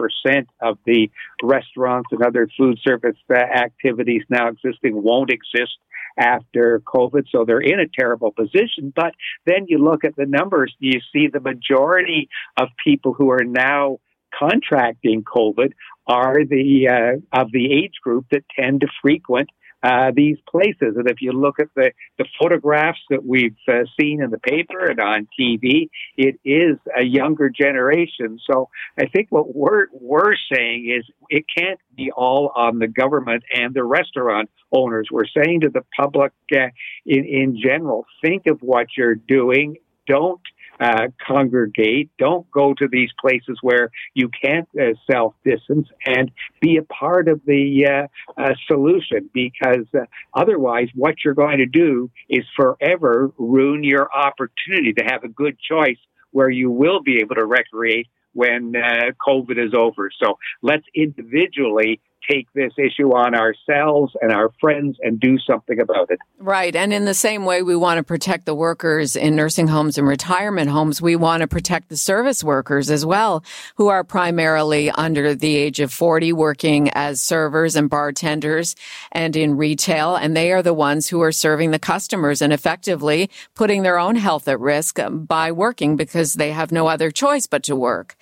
of 0.61 0.79
the 0.87 1.11
restaurants 1.43 2.09
and 2.13 2.23
other 2.23 2.49
food 2.57 2.79
service 2.87 3.17
uh, 3.31 3.35
activities 3.37 4.23
now 4.29 4.49
existing 4.49 5.03
won't 5.03 5.31
exist 5.31 5.79
after 6.19 6.81
COVID. 6.81 7.25
So 7.31 7.45
they're 7.45 7.61
in 7.61 7.81
a 7.81 7.89
terrible 7.89 8.33
position. 8.33 8.93
But 8.95 9.15
then 9.47 9.67
you 9.69 9.79
look 9.79 10.05
at 10.05 10.17
the 10.17 10.27
numbers, 10.27 10.75
you 10.79 11.01
see 11.13 11.29
the 11.29 11.41
majority 11.41 12.29
of 12.57 12.69
people 12.85 13.15
who 13.15 13.31
are 13.31 13.45
now 13.45 13.99
contracting 14.39 15.23
COVID 15.23 15.73
are 16.07 16.45
the 16.45 16.89
uh, 16.89 17.41
of 17.41 17.53
the 17.53 17.73
age 17.73 17.95
group 18.03 18.27
that 18.31 18.45
tend 18.59 18.81
to 18.81 18.89
frequent 19.01 19.51
uh, 19.83 20.13
these 20.15 20.39
places. 20.49 20.97
And 20.97 21.09
if 21.09 21.21
you 21.21 21.33
look 21.33 21.59
at 21.59 21.69
the, 21.75 21.93
the 22.19 22.27
photographs 22.41 23.01
that 23.11 23.25
we've 23.25 23.57
uh, 23.69 23.85
seen 23.99 24.23
in 24.23 24.31
the 24.31 24.39
paper 24.39 24.87
and 24.87 25.01
on 25.01 25.29
TV, 25.39 25.89
it 26.17 26.39
is 26.45 26.77
a 26.97 27.03
younger 27.03 27.51
generation. 27.51 28.39
So 28.51 28.69
I 28.99 29.07
think 29.07 29.29
what 29.31 29.55
we're, 29.55 29.87
we're 29.93 30.35
saying 30.55 30.93
is 30.97 31.05
it 31.29 31.45
can't 31.57 31.81
be 31.97 32.11
all 32.13 32.53
on 32.55 32.79
the 32.79 32.89
government 32.89 33.43
and 33.55 33.75
the 33.75 33.85
restaurant 33.85 34.51
owners. 34.73 35.09
We're 35.11 35.27
saying 35.27 35.63
to 35.63 35.69
the 35.69 35.85
public 35.97 36.33
uh, 36.53 36.69
in, 37.05 37.25
in 37.25 37.61
general, 37.63 38.07
think 38.23 38.47
of 38.47 38.61
what 38.61 38.89
you're 38.97 39.15
doing. 39.15 39.77
Don't 40.07 40.41
uh, 40.83 41.09
congregate. 41.27 42.11
Don't 42.19 42.51
go 42.51 42.75
to 42.75 42.89
these 42.91 43.11
places 43.21 43.59
where 43.63 43.91
you 44.15 44.29
can't 44.29 44.69
uh, 44.81 44.95
self 45.11 45.35
distance 45.45 45.89
and 46.07 46.31
be 46.61 46.77
a 46.77 46.83
part 46.83 47.29
of 47.29 47.41
the 47.47 47.87
uh, 47.87 48.41
uh, 48.41 48.55
solution 48.67 49.31
because 49.33 49.87
uh, 49.95 50.05
otherwise, 50.35 50.89
what 50.95 51.17
you're 51.25 51.35
going 51.35 51.59
to 51.59 51.67
do 51.67 52.11
is 52.29 52.45
forever 52.57 53.31
ruin 53.39 53.85
your 53.85 54.09
opportunity 54.13 54.93
to 54.95 55.05
have 55.05 55.25
a 55.25 55.29
good 55.29 55.57
choice 55.59 55.99
where 56.33 56.51
you 56.51 56.71
will 56.71 57.03
be 57.03 57.19
able 57.19 57.35
to 57.35 57.45
recreate 57.45 58.09
when 58.33 58.75
uh, 58.75 59.13
COVID 59.27 59.65
is 59.65 59.75
over. 59.75 60.11
So 60.23 60.39
let's 60.63 60.87
individually 60.95 62.01
take 62.31 62.47
this 62.55 62.73
issue 62.79 63.15
on 63.15 63.35
ourselves 63.35 64.13
and 64.21 64.33
our 64.33 64.51
friends 64.61 64.97
and 65.03 65.19
do 65.19 65.39
something 65.39 65.81
about 65.81 66.11
it. 66.11 66.19
Right. 66.39 66.75
And 66.75 66.93
in 66.93 67.05
the 67.05 67.15
same 67.15 67.45
way, 67.45 67.63
we 67.63 67.77
want 67.77 67.99
to 67.99 68.03
protect 68.03 68.47
the 68.47 68.55
workers 68.55 69.17
in 69.17 69.37
nursing 69.37 69.69
homes 69.69 69.99
and 69.99 70.07
retirement 70.07 70.71
homes. 70.71 71.03
We 71.03 71.17
want 71.17 71.41
to 71.43 71.49
protect 71.49 71.89
the 71.89 71.97
service 71.97 72.43
workers 72.45 72.91
as 72.91 73.05
well, 73.05 73.45
who 73.77 73.89
are 73.89 74.05
primarily 74.05 74.91
under 74.91 75.35
the 75.35 75.57
age 75.57 75.81
of 75.81 75.93
40 75.93 76.33
working 76.33 76.91
as 76.91 77.21
servers 77.21 77.77
and 77.77 77.89
bartenders 77.89 78.75
and 79.11 79.37
in 79.37 79.57
retail. 79.57 80.17
And 80.17 80.37
they 80.37 80.53
are 80.53 80.63
the 80.63 80.75
ones 80.75 81.09
who 81.09 81.21
are 81.23 81.33
serving 81.33 81.71
the 81.71 81.79
customers 81.79 82.43
and 82.43 82.53
effectively 82.53 83.31
putting 83.55 83.83
their 83.83 83.99
own 83.99 84.17
health 84.17 84.49
at 84.49 84.61
risk 84.61 84.99
by 85.11 85.53
working 85.53 85.97
because 85.97 86.35
they 86.35 86.53
have 86.53 86.73
no 86.73 86.87
other 86.87 87.11
choice 87.11 87.47
but 87.47 87.63
to 87.65 87.77
work. 87.77 88.17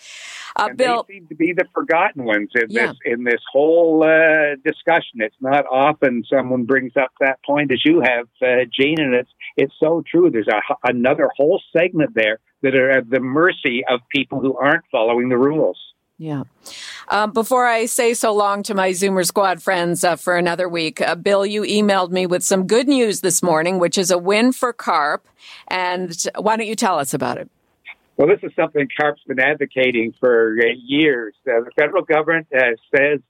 Uh, 0.60 0.74
Bill, 0.74 1.04
they 1.08 1.14
seem 1.14 1.26
to 1.28 1.34
be 1.34 1.52
the 1.52 1.64
forgotten 1.74 2.24
ones 2.24 2.50
in 2.54 2.66
yeah. 2.68 2.88
this 2.88 2.96
in 3.04 3.24
this 3.24 3.40
whole 3.50 4.02
uh, 4.02 4.56
discussion. 4.64 5.20
It's 5.20 5.36
not 5.40 5.64
often 5.66 6.24
someone 6.28 6.64
brings 6.64 6.92
up 6.96 7.10
that 7.20 7.38
point 7.44 7.72
as 7.72 7.82
you 7.84 8.00
have, 8.00 8.26
uh, 8.42 8.64
Jane, 8.72 9.00
and 9.00 9.14
it's 9.14 9.30
it's 9.56 9.74
so 9.80 10.02
true. 10.08 10.30
There's 10.30 10.48
a, 10.48 10.60
another 10.84 11.30
whole 11.36 11.60
segment 11.76 12.14
there 12.14 12.38
that 12.62 12.74
are 12.74 12.90
at 12.90 13.10
the 13.10 13.20
mercy 13.20 13.82
of 13.88 14.00
people 14.10 14.40
who 14.40 14.56
aren't 14.56 14.84
following 14.90 15.28
the 15.28 15.38
rules. 15.38 15.78
Yeah. 16.18 16.42
Um, 17.08 17.32
before 17.32 17.66
I 17.66 17.86
say 17.86 18.12
so 18.12 18.34
long 18.34 18.62
to 18.64 18.74
my 18.74 18.90
Zoomer 18.90 19.26
Squad 19.26 19.62
friends 19.62 20.04
uh, 20.04 20.16
for 20.16 20.36
another 20.36 20.68
week, 20.68 21.00
uh, 21.00 21.14
Bill, 21.14 21.46
you 21.46 21.62
emailed 21.62 22.10
me 22.10 22.26
with 22.26 22.44
some 22.44 22.66
good 22.66 22.86
news 22.86 23.22
this 23.22 23.42
morning, 23.42 23.78
which 23.78 23.96
is 23.96 24.10
a 24.10 24.18
win 24.18 24.52
for 24.52 24.74
CARP. 24.74 25.24
And 25.68 26.14
why 26.36 26.58
don't 26.58 26.66
you 26.66 26.76
tell 26.76 26.98
us 26.98 27.14
about 27.14 27.38
it? 27.38 27.50
Well, 28.20 28.28
this 28.28 28.40
is 28.42 28.54
something 28.54 28.86
CARP's 29.00 29.22
been 29.26 29.40
advocating 29.40 30.12
for 30.20 30.54
uh, 30.60 30.66
years. 30.76 31.34
Uh, 31.48 31.64
the 31.64 31.70
federal 31.74 32.02
government 32.02 32.48
uh, 32.54 32.72
says 32.94 33.20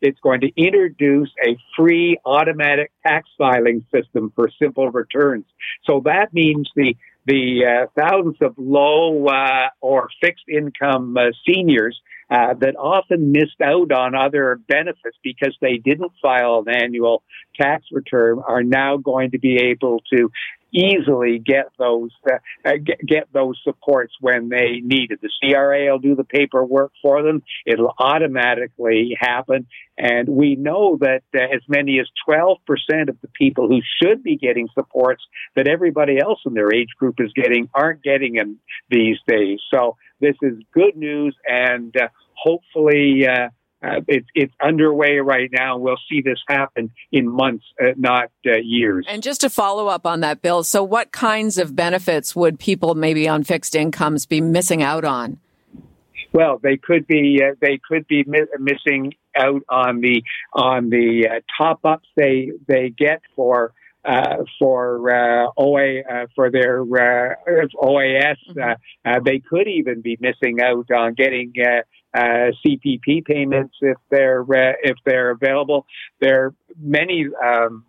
it's 0.00 0.20
going 0.20 0.42
to 0.42 0.52
introduce 0.56 1.30
a 1.44 1.56
free 1.76 2.16
automatic 2.24 2.92
tax 3.04 3.28
filing 3.36 3.84
system 3.92 4.32
for 4.36 4.48
simple 4.56 4.88
returns. 4.88 5.46
So 5.84 6.02
that 6.04 6.32
means 6.32 6.70
the 6.76 6.94
the 7.26 7.64
uh, 7.66 7.86
thousands 8.00 8.36
of 8.40 8.54
low 8.56 9.26
uh, 9.26 9.68
or 9.80 10.08
fixed 10.20 10.48
income 10.48 11.16
uh, 11.16 11.30
seniors 11.44 12.00
that 12.30 12.76
often 12.78 13.32
missed 13.32 13.60
out 13.60 13.90
on 13.90 14.14
other 14.14 14.60
benefits 14.68 15.16
because 15.24 15.56
they 15.60 15.78
didn't 15.78 16.12
file 16.22 16.62
an 16.64 16.82
annual 16.82 17.24
tax 17.60 17.86
return 17.90 18.40
are 18.46 18.62
now 18.62 18.96
going 18.96 19.32
to 19.32 19.38
be 19.40 19.56
able 19.56 20.00
to 20.12 20.30
easily 20.72 21.38
get 21.38 21.66
those 21.78 22.10
uh, 22.30 22.36
uh, 22.64 22.72
get, 22.84 22.98
get, 23.06 23.32
those 23.32 23.60
supports 23.64 24.14
when 24.20 24.48
they 24.48 24.80
need 24.82 25.10
it. 25.10 25.20
The 25.20 25.30
CRA 25.40 25.90
will 25.90 25.98
do 25.98 26.14
the 26.14 26.24
paperwork 26.24 26.92
for 27.02 27.22
them. 27.22 27.42
It'll 27.66 27.94
automatically 27.98 29.16
happen, 29.18 29.66
and 29.98 30.28
we 30.28 30.56
know 30.56 30.98
that 31.00 31.22
uh, 31.34 31.42
as 31.42 31.62
many 31.68 32.00
as 32.00 32.06
12% 32.28 32.56
of 33.08 33.20
the 33.20 33.28
people 33.34 33.68
who 33.68 33.80
should 34.02 34.22
be 34.22 34.36
getting 34.36 34.68
supports 34.74 35.22
that 35.56 35.68
everybody 35.68 36.18
else 36.20 36.40
in 36.46 36.54
their 36.54 36.72
age 36.72 36.90
group 36.98 37.16
is 37.18 37.32
getting 37.34 37.68
aren't 37.74 38.02
getting 38.02 38.34
them 38.34 38.58
these 38.90 39.18
days. 39.26 39.60
So 39.70 39.96
this 40.20 40.36
is 40.42 40.54
good 40.72 40.96
news, 40.96 41.36
and 41.46 41.94
uh, 41.96 42.08
hopefully. 42.34 43.26
Uh, 43.26 43.48
uh, 43.82 44.00
it's 44.08 44.26
it's 44.34 44.52
underway 44.62 45.16
right 45.18 45.50
now. 45.52 45.78
We'll 45.78 45.98
see 46.08 46.20
this 46.20 46.38
happen 46.48 46.90
in 47.12 47.28
months, 47.28 47.64
uh, 47.80 47.92
not 47.96 48.30
uh, 48.46 48.58
years. 48.62 49.06
And 49.08 49.22
just 49.22 49.40
to 49.40 49.50
follow 49.50 49.86
up 49.86 50.06
on 50.06 50.20
that, 50.20 50.42
Bill. 50.42 50.62
So, 50.62 50.82
what 50.82 51.12
kinds 51.12 51.56
of 51.56 51.74
benefits 51.74 52.36
would 52.36 52.58
people 52.58 52.94
maybe 52.94 53.26
on 53.26 53.42
fixed 53.42 53.74
incomes 53.74 54.26
be 54.26 54.40
missing 54.40 54.82
out 54.82 55.04
on? 55.04 55.38
Well, 56.32 56.58
they 56.62 56.76
could 56.76 57.06
be 57.06 57.42
uh, 57.42 57.54
they 57.60 57.80
could 57.88 58.06
be 58.06 58.24
mi- 58.26 58.46
missing 58.58 59.14
out 59.36 59.62
on 59.68 60.00
the 60.00 60.22
on 60.52 60.90
the 60.90 61.28
uh, 61.28 61.40
top 61.56 61.80
ups 61.84 62.08
they 62.16 62.52
they 62.68 62.90
get 62.90 63.22
for 63.34 63.72
uh, 64.04 64.44
for 64.58 65.10
uh, 65.10 65.48
OA 65.56 66.00
uh, 66.00 66.26
for 66.34 66.50
their 66.50 66.82
uh, 66.82 67.34
OAS. 67.82 68.36
Mm-hmm. 68.50 69.24
they 69.24 69.38
could 69.40 69.68
even 69.68 70.00
be 70.00 70.16
missing 70.20 70.60
out 70.62 70.90
on 70.90 71.14
getting 71.14 71.52
uh, 72.14 72.50
CPP 72.64 73.24
payments 73.24 73.76
if 73.80 73.96
they're 74.10 74.42
uh, 74.42 74.72
if 74.82 74.96
they're 75.04 75.30
available. 75.30 75.86
There 76.20 76.46
are 76.46 76.54
many 76.78 77.26
um, 77.42 77.84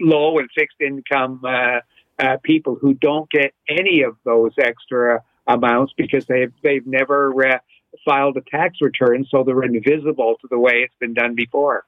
low 0.00 0.38
and 0.38 0.48
fixed 0.54 0.80
income 0.80 1.42
uh, 1.44 1.80
uh, 2.18 2.36
people 2.42 2.76
who 2.80 2.94
don't 2.94 3.30
get 3.30 3.52
any 3.68 4.02
of 4.02 4.16
those 4.24 4.52
extra 4.58 5.22
amounts 5.46 5.92
because 5.96 6.26
they've 6.26 6.52
they've 6.62 6.86
never 6.86 7.32
uh, 7.46 7.58
filed 8.04 8.36
a 8.36 8.42
tax 8.42 8.76
return, 8.80 9.26
so 9.28 9.42
they're 9.42 9.62
invisible 9.62 10.36
to 10.40 10.48
the 10.50 10.58
way 10.58 10.84
it's 10.84 10.94
been 11.00 11.14
done 11.14 11.34
before. 11.34 11.84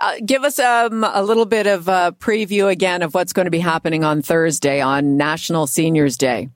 Uh, 0.00 0.14
give 0.24 0.44
us 0.44 0.58
um, 0.58 1.04
a 1.04 1.22
little 1.22 1.46
bit 1.46 1.66
of 1.66 1.88
a 1.88 2.14
preview 2.18 2.70
again 2.70 3.02
of 3.02 3.14
what's 3.14 3.32
going 3.32 3.46
to 3.46 3.50
be 3.50 3.60
happening 3.60 4.04
on 4.04 4.22
Thursday 4.22 4.80
on 4.80 5.16
National 5.16 5.66
Seniors 5.66 6.16
Day. 6.16 6.48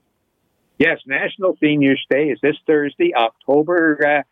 Yes, 0.79 0.99
National 1.07 1.57
Seniors 1.61 2.05
Day 2.11 2.31
is 2.31 2.39
this 2.43 2.57
Thursday, 2.67 3.15
October 3.15 3.99
uh, 4.05 4.23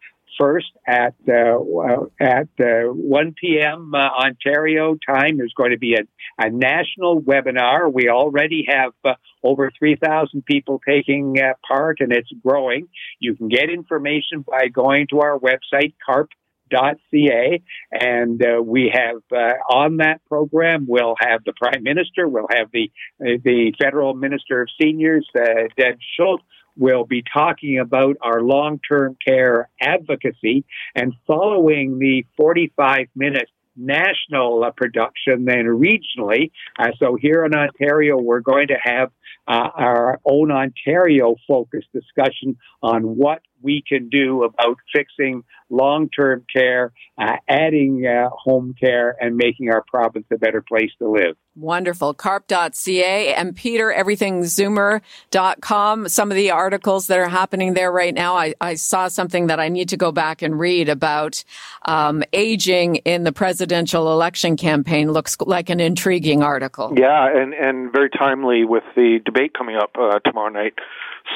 1st 0.40 0.62
at 0.86 1.14
uh, 1.28 2.06
at 2.18 2.48
uh, 2.60 2.92
1 2.92 3.34
p.m. 3.40 3.94
Uh, 3.94 3.98
Ontario 3.98 4.96
time. 5.06 5.36
There's 5.36 5.52
going 5.54 5.72
to 5.72 5.78
be 5.78 5.94
a, 5.94 6.02
a 6.38 6.50
national 6.50 7.20
webinar. 7.22 7.92
We 7.92 8.08
already 8.08 8.66
have 8.68 8.92
uh, 9.04 9.14
over 9.42 9.70
3,000 9.78 10.44
people 10.44 10.80
taking 10.86 11.38
uh, 11.38 11.54
part, 11.66 11.98
and 12.00 12.12
it's 12.12 12.30
growing. 12.44 12.88
You 13.18 13.34
can 13.34 13.48
get 13.48 13.70
information 13.70 14.44
by 14.46 14.68
going 14.68 15.08
to 15.10 15.20
our 15.20 15.38
website, 15.38 15.94
carp 16.04 16.30
ca 16.70 17.62
and 17.92 18.44
uh, 18.44 18.62
we 18.62 18.92
have 18.92 19.22
uh, 19.32 19.54
on 19.68 19.98
that 19.98 20.20
program 20.26 20.86
we'll 20.88 21.16
have 21.20 21.42
the 21.44 21.52
prime 21.52 21.82
minister 21.82 22.28
we'll 22.28 22.48
have 22.50 22.70
the 22.72 22.90
uh, 23.20 23.38
the 23.44 23.72
federal 23.80 24.14
minister 24.14 24.62
of 24.62 24.68
seniors 24.80 25.28
uh, 25.36 25.68
Deb 25.76 25.98
Schulte 26.16 26.42
will 26.76 27.04
be 27.04 27.22
talking 27.32 27.78
about 27.78 28.16
our 28.22 28.40
long-term 28.40 29.16
care 29.26 29.68
advocacy 29.80 30.64
and 30.94 31.12
following 31.26 31.98
the 31.98 32.24
45 32.36 33.08
minute 33.14 33.48
national 33.76 34.64
uh, 34.64 34.70
production 34.70 35.44
then 35.44 35.64
regionally. 35.64 36.50
So 36.98 37.16
here 37.20 37.44
in 37.44 37.54
ontario 37.54 38.16
we're 38.18 38.40
going 38.40 38.68
to 38.68 38.78
have 38.82 39.10
uh, 39.48 39.68
our 39.74 40.20
own 40.24 40.50
Ontario 40.50 41.36
focused 41.46 41.88
discussion 41.92 42.56
on 42.82 43.02
what 43.02 43.42
we 43.62 43.82
can 43.86 44.08
do 44.08 44.44
about 44.44 44.78
fixing 44.94 45.44
long-term 45.68 46.46
care, 46.52 46.92
uh, 47.18 47.36
adding 47.48 48.06
uh, 48.06 48.28
home 48.30 48.74
care, 48.78 49.16
and 49.20 49.36
making 49.36 49.70
our 49.70 49.82
province 49.86 50.26
a 50.32 50.36
better 50.36 50.62
place 50.62 50.90
to 50.98 51.10
live. 51.10 51.36
Wonderful. 51.56 52.14
CARP.ca 52.14 53.34
and 53.34 53.54
Peter, 53.54 53.94
everythingzoomer.com. 53.96 56.08
Some 56.08 56.30
of 56.30 56.36
the 56.36 56.52
articles 56.52 57.08
that 57.08 57.18
are 57.18 57.28
happening 57.28 57.74
there 57.74 57.92
right 57.92 58.14
now. 58.14 58.36
I, 58.36 58.54
I 58.60 58.74
saw 58.74 59.08
something 59.08 59.48
that 59.48 59.58
I 59.60 59.68
need 59.68 59.88
to 59.90 59.96
go 59.96 60.12
back 60.12 60.42
and 60.42 60.58
read 60.58 60.88
about 60.88 61.44
um, 61.84 62.22
aging 62.32 62.96
in 62.96 63.22
the 63.24 63.32
presidential 63.32 64.12
election 64.12 64.56
campaign. 64.56 65.12
Looks 65.12 65.36
like 65.40 65.68
an 65.70 65.80
intriguing 65.80 66.42
article. 66.42 66.94
Yeah, 66.96 67.28
and, 67.28 67.52
and 67.52 67.92
very 67.92 68.10
timely 68.10 68.64
with 68.64 68.84
the 68.96 69.19
debate 69.20 69.52
coming 69.54 69.76
up 69.76 69.96
uh, 69.98 70.18
tomorrow 70.20 70.50
night. 70.50 70.74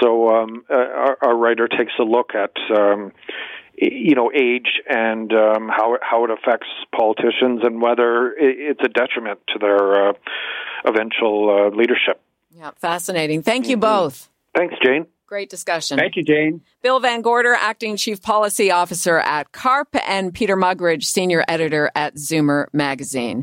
So 0.02 0.28
um, 0.34 0.64
uh, 0.70 0.74
our, 0.74 1.18
our, 1.22 1.36
writer 1.36 1.68
takes 1.68 1.92
a 2.00 2.02
look 2.02 2.30
at 2.34 2.52
um, 2.76 3.12
you 3.76 4.14
know 4.14 4.30
age 4.34 4.80
and 4.88 5.32
um, 5.32 5.68
how 5.68 5.98
how 6.02 6.24
it 6.24 6.30
affects 6.30 6.68
politicians 6.94 7.60
and 7.62 7.80
whether 7.80 8.32
it's 8.36 8.80
a 8.82 8.88
detriment 8.88 9.40
to 9.48 9.58
their 9.58 10.10
uh, 10.10 10.12
eventual 10.84 11.50
uh, 11.50 11.76
leadership. 11.76 12.20
Yeah, 12.50 12.70
fascinating. 12.76 13.42
Thank 13.42 13.68
you 13.68 13.76
mm-hmm. 13.76 14.02
both. 14.02 14.30
Thanks, 14.56 14.74
Jane. 14.82 15.06
Great 15.26 15.50
discussion. 15.50 15.98
Thank 15.98 16.16
you, 16.16 16.22
Jane. 16.22 16.60
Bill 16.82 17.00
Van 17.00 17.22
Gorder, 17.22 17.54
Acting 17.54 17.96
Chief 17.96 18.22
Policy 18.22 18.70
Officer 18.70 19.18
at 19.18 19.52
CARP, 19.52 19.96
and 20.06 20.32
Peter 20.32 20.56
Muggeridge, 20.56 21.04
Senior 21.04 21.44
Editor 21.48 21.90
at 21.94 22.14
Zoomer 22.16 22.66
Magazine. 22.72 23.42